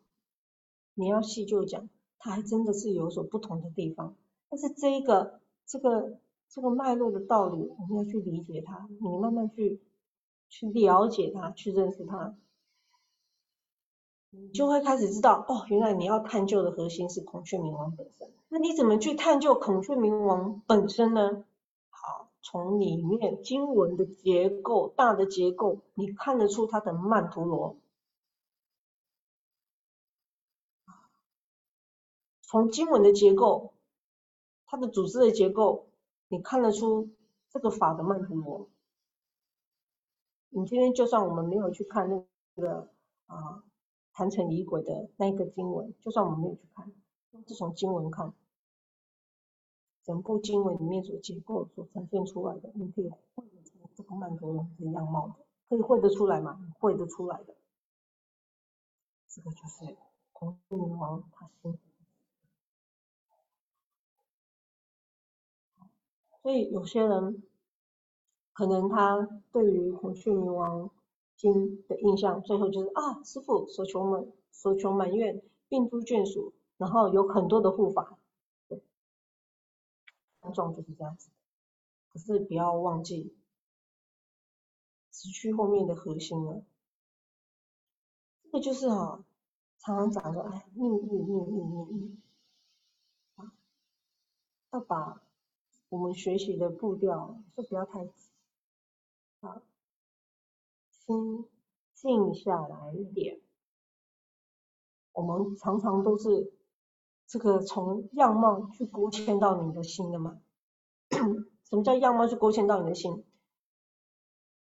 [0.94, 4.16] 你要细就讲，它还真的是有所不同的地方。
[4.48, 6.18] 但是这一个这个。
[6.54, 9.80] 这个脉络的道理，我们要去理解它，你慢慢去
[10.52, 12.36] 去了解它，去认识它，
[14.28, 18.30] 你就会开始知道，哦，原来你要探究的核心是孔雀明王本身。
[18.50, 21.46] 那你怎么去探究孔雀明王本身呢？
[21.88, 27.78] 好，从里面经文的结构，大的结构，你看得出它的曼陀罗。
[32.42, 33.72] 从经文的结构，
[34.66, 35.86] 它的组织的结构。
[36.28, 37.08] 你看得出
[37.50, 38.68] 这个法的曼陀罗？
[40.54, 42.26] 你今天就算我们没有去看那
[42.62, 42.90] 个
[43.26, 43.64] 啊
[44.12, 46.92] 坛城仪轨的那个经文，就算我们没有去看，
[47.48, 48.34] 是从经文看，
[50.04, 55.36] 整部经文里面所结构所呈现出来的，你可以绘得出这个曼陀罗的样貌的，
[55.70, 56.74] 可以绘得出来吗？
[56.78, 57.56] 绘得出来的，
[59.28, 59.96] 这个就是
[60.32, 61.78] 孔雀明王他心。
[66.42, 67.42] 所以有些人
[68.52, 70.90] 可能他对于孔雀明王
[71.36, 78.18] 经的印象，最后就是啊，师傅所求满所求满愿，并诸眷属，然后有很多的护法，
[78.68, 78.82] 对，
[80.54, 81.30] 状就是这样子。
[82.08, 83.34] 可是不要忘记，
[85.10, 86.62] 持续后面的核心了。
[88.44, 89.24] 这个就是哈，
[89.78, 92.22] 常常讲说，哎，命运命运命运，
[94.72, 95.22] 要把。
[95.88, 98.31] 我们学习的步调是不要太急，
[99.42, 99.60] 啊，
[100.90, 101.44] 心
[101.94, 103.40] 静下来一点。
[105.12, 106.52] 我们常常都是
[107.26, 110.40] 这个从样貌去勾牵到你的心的嘛？
[111.10, 113.24] 什么叫样貌去勾牵到你的心？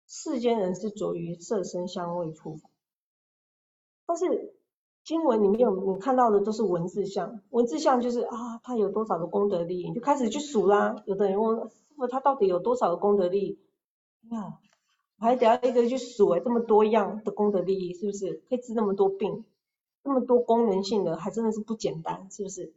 [0.08, 2.60] 世间人是着于色身香味触，
[4.06, 4.56] 但是。
[5.02, 11.02] 经文里面有你看到的都是文字像，文字像就是啊，他有多少个功德力，你就开始去数啦。
[11.08, 13.60] 有的人问师傅，他到底有多少个功德力？
[14.30, 14.60] 呀，
[15.18, 19.46] 还得要一个去数哎，这么多样的功德利益，是不是可以治那么多病，
[20.04, 22.74] 那么多功能性的，还真的是不简单，是不是？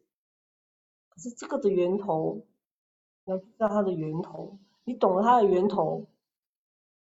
[1.10, 2.46] 可是这个的源头，
[3.24, 6.06] 你要知道它的源头，你懂了它的源头，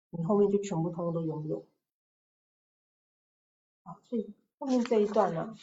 [0.10, 1.66] 你后面就全部通通都拥有。
[3.84, 4.34] 啊，所以。
[4.60, 5.54] 后面这一段呢，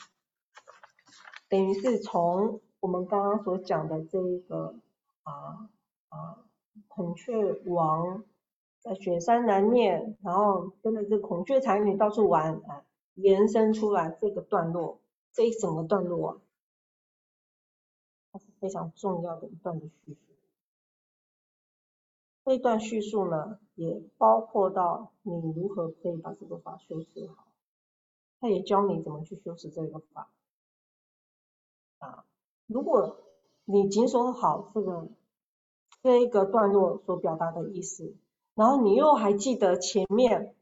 [1.49, 4.77] 等于是从我们刚刚所讲的这一个
[5.25, 5.69] 啊
[6.11, 6.45] 啊
[6.87, 8.23] 孔雀王
[8.85, 15.01] 在雪山南面，然后跟着这孔雀才女到处玩啊，延伸出来这个段落，
[15.33, 16.41] 这一整个段落啊，
[18.31, 20.19] 它是非常重要的一段的叙述。
[22.45, 27.49] 这一段叙述呢，也包括到你如何可以把这个法修饰好。
[28.39, 30.31] 他也教你怎么去修持这个法
[32.01, 32.27] 啊。
[32.67, 33.17] 如果
[33.65, 35.09] 你谨守好这个
[36.03, 38.15] 这一个段落所表达的意思，
[38.55, 40.55] 然后你又还记得前面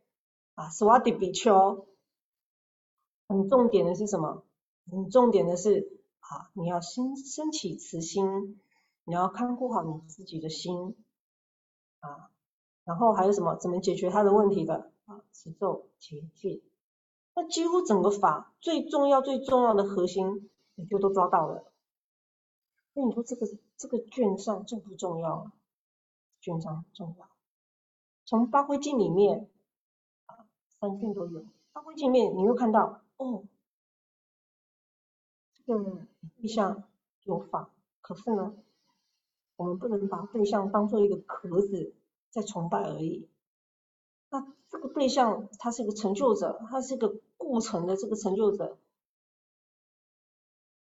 [0.54, 1.86] 啊，斯瓦蒂比丘，
[3.28, 4.44] 很重点的是什么？
[4.90, 8.60] 很重点的是啊，你要心升起慈心，
[9.04, 10.96] 你要看顾好你自己的心
[12.00, 12.30] 啊，
[12.84, 13.56] 然后还有什么？
[13.56, 15.22] 怎么解决他的问题的啊？
[15.32, 16.62] 持咒结界，
[17.34, 21.70] 那几乎整个法最重要最重要的核心，你就都抓到了。
[22.94, 25.52] 那你说这个这个卷上重不重要啊？
[26.40, 27.31] 卷上重要。
[28.32, 29.46] 从八灰镜里面
[30.24, 30.46] 啊，
[30.80, 31.44] 三卷都有。
[31.74, 33.44] 八灰镜里面你会看到哦，
[35.52, 36.06] 这个
[36.38, 36.82] 对象
[37.24, 37.68] 有法，
[38.00, 38.54] 可是呢，
[39.56, 41.92] 我们不能把对象当做一个壳子
[42.30, 43.28] 在崇拜而已。
[44.30, 48.78] 那这个对象他是一个成就者，他是一个过程的这个成就者，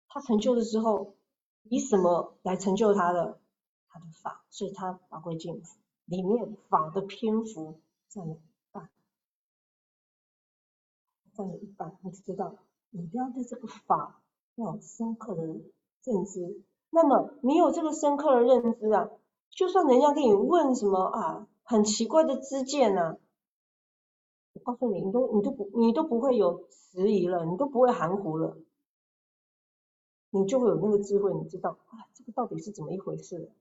[0.09, 1.15] 他成就了之后。
[1.63, 3.39] 以什么来成就他的
[3.89, 4.45] 他的法？
[4.51, 5.63] 所以他法会镜
[6.11, 8.41] 里面法的篇幅占了一
[8.73, 8.91] 半，
[11.33, 11.97] 占了一半。
[12.03, 12.57] 你知道，
[12.91, 14.21] 你不要对这个法
[14.57, 16.65] 要有深刻的认知。
[16.91, 19.09] 那么你有这个深刻的认知啊，
[19.51, 23.17] 就算人家给你问什么啊，很奇怪的知见呢，
[24.55, 28.59] 我告诉你，你都你都不你都不会有迟疑了，你都不会含糊了。
[30.31, 33.53] 你就会有那个智慧，你知道啊，这个到底是怎么一回事？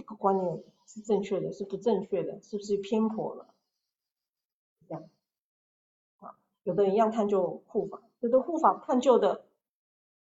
[0.00, 3.54] 这个观念是正确的，是不正确的，是不是偏颇了？
[4.88, 5.04] 这样
[6.20, 9.44] 啊，有的人一样探究护法，有的护法探究的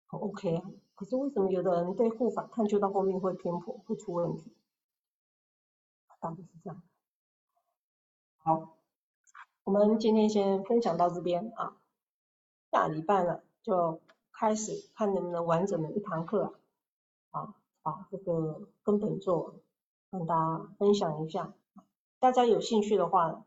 [0.07, 4.51] 很 OK 啊，可是为什么有的人对护法探究到后面会偏颇，会出问题？
[6.19, 6.83] 大概是这样。
[8.39, 8.79] 好，
[9.65, 11.77] 我们今天先分享到这边啊，
[12.71, 14.01] 下礼拜了就。
[14.39, 16.59] 开始看能不能完整的一堂课
[17.31, 19.55] 啊，把这个根本做完
[20.17, 21.53] 跟大家分享一下。
[22.19, 23.45] 大家有兴趣的话，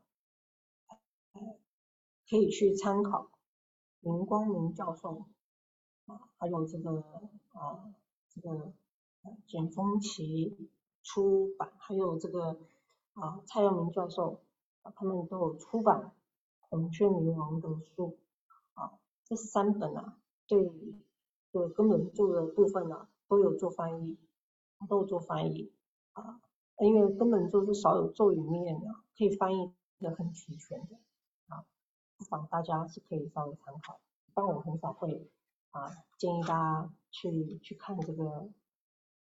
[2.30, 3.32] 可以去参考
[4.02, 5.26] 林光明教授
[6.06, 7.04] 啊，还有这个
[7.54, 7.92] 啊
[8.30, 8.72] 这个
[9.48, 10.70] 简风奇
[11.02, 12.60] 出版，还有这个
[13.14, 14.40] 啊蔡耀明教授
[14.84, 16.12] 啊，他们都有出版
[16.70, 18.16] 《孔雀明王》的书
[18.76, 18.92] 啊，
[19.26, 20.20] 这三本啊。
[20.46, 20.72] 对，
[21.52, 24.18] 这个根本著的部分呢，都有做翻译，
[24.88, 25.72] 都有做翻译
[26.14, 26.40] 啊，
[26.80, 30.96] 因为根本就是少有咒语面的，可以翻译的很齐全的
[31.48, 31.66] 啊，
[32.18, 34.00] 不妨大家是可以稍微参考。
[34.34, 35.30] 但我很少会
[35.72, 38.50] 啊建议大家去去看这个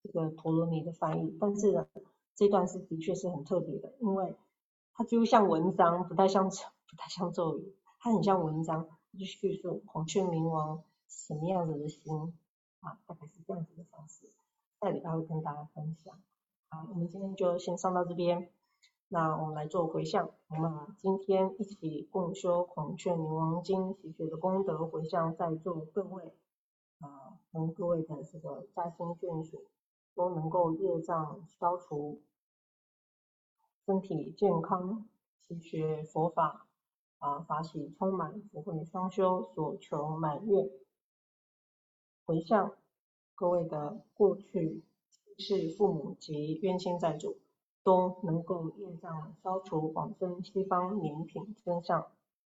[0.03, 1.87] 这个陀罗尼的翻译，但是呢，
[2.35, 4.35] 这段是的确是很特别的，因为
[4.93, 8.87] 它就像文章，不太像不太像咒语，它很像文章，
[9.17, 10.83] 就叙述孔雀明王。
[11.09, 12.33] 什么样子的心
[12.79, 12.97] 啊？
[13.05, 14.31] 大概是这样子的方式，
[14.79, 16.17] 下礼拜会跟大家分享。
[16.73, 18.49] 好，我们今天就先上到这边。
[19.09, 26.33] 那我们来做回向，我们今天一起共修《孔雀明王经》习学的功德回向，在座各位
[27.01, 29.65] 啊，跟各位的这个家亲眷属
[30.15, 32.21] 都能够业障消除，
[33.85, 35.05] 身体健康，
[35.41, 36.67] 习学佛法
[37.17, 40.69] 啊，法喜充满，福慧双修，所求满愿。
[42.23, 42.77] 回向
[43.35, 44.85] 各位的过去
[45.41, 47.37] 是父母及冤亲债主，
[47.83, 52.07] 都能够业障消除，往生西方名品身上。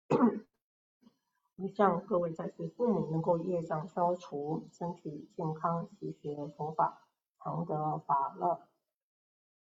[1.57, 7.09] 回向各位在世父母能够业障消除，身体健康，习学佛法，
[7.43, 8.61] 常得法乐。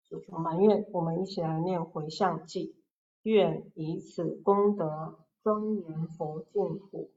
[0.03, 2.75] 所求满愿，我们一起来念回向偈：
[3.22, 7.11] 愿以此功德庄严佛净土。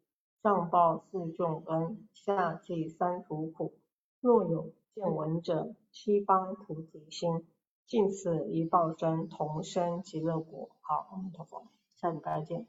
[0.43, 3.73] 上报四重恩，下济三途苦。
[4.21, 7.45] 若有见闻者，西方菩提心，
[7.85, 10.71] 尽此一报身，同生极乐国。
[10.81, 12.65] 好，阿弥陀佛，下礼拜见。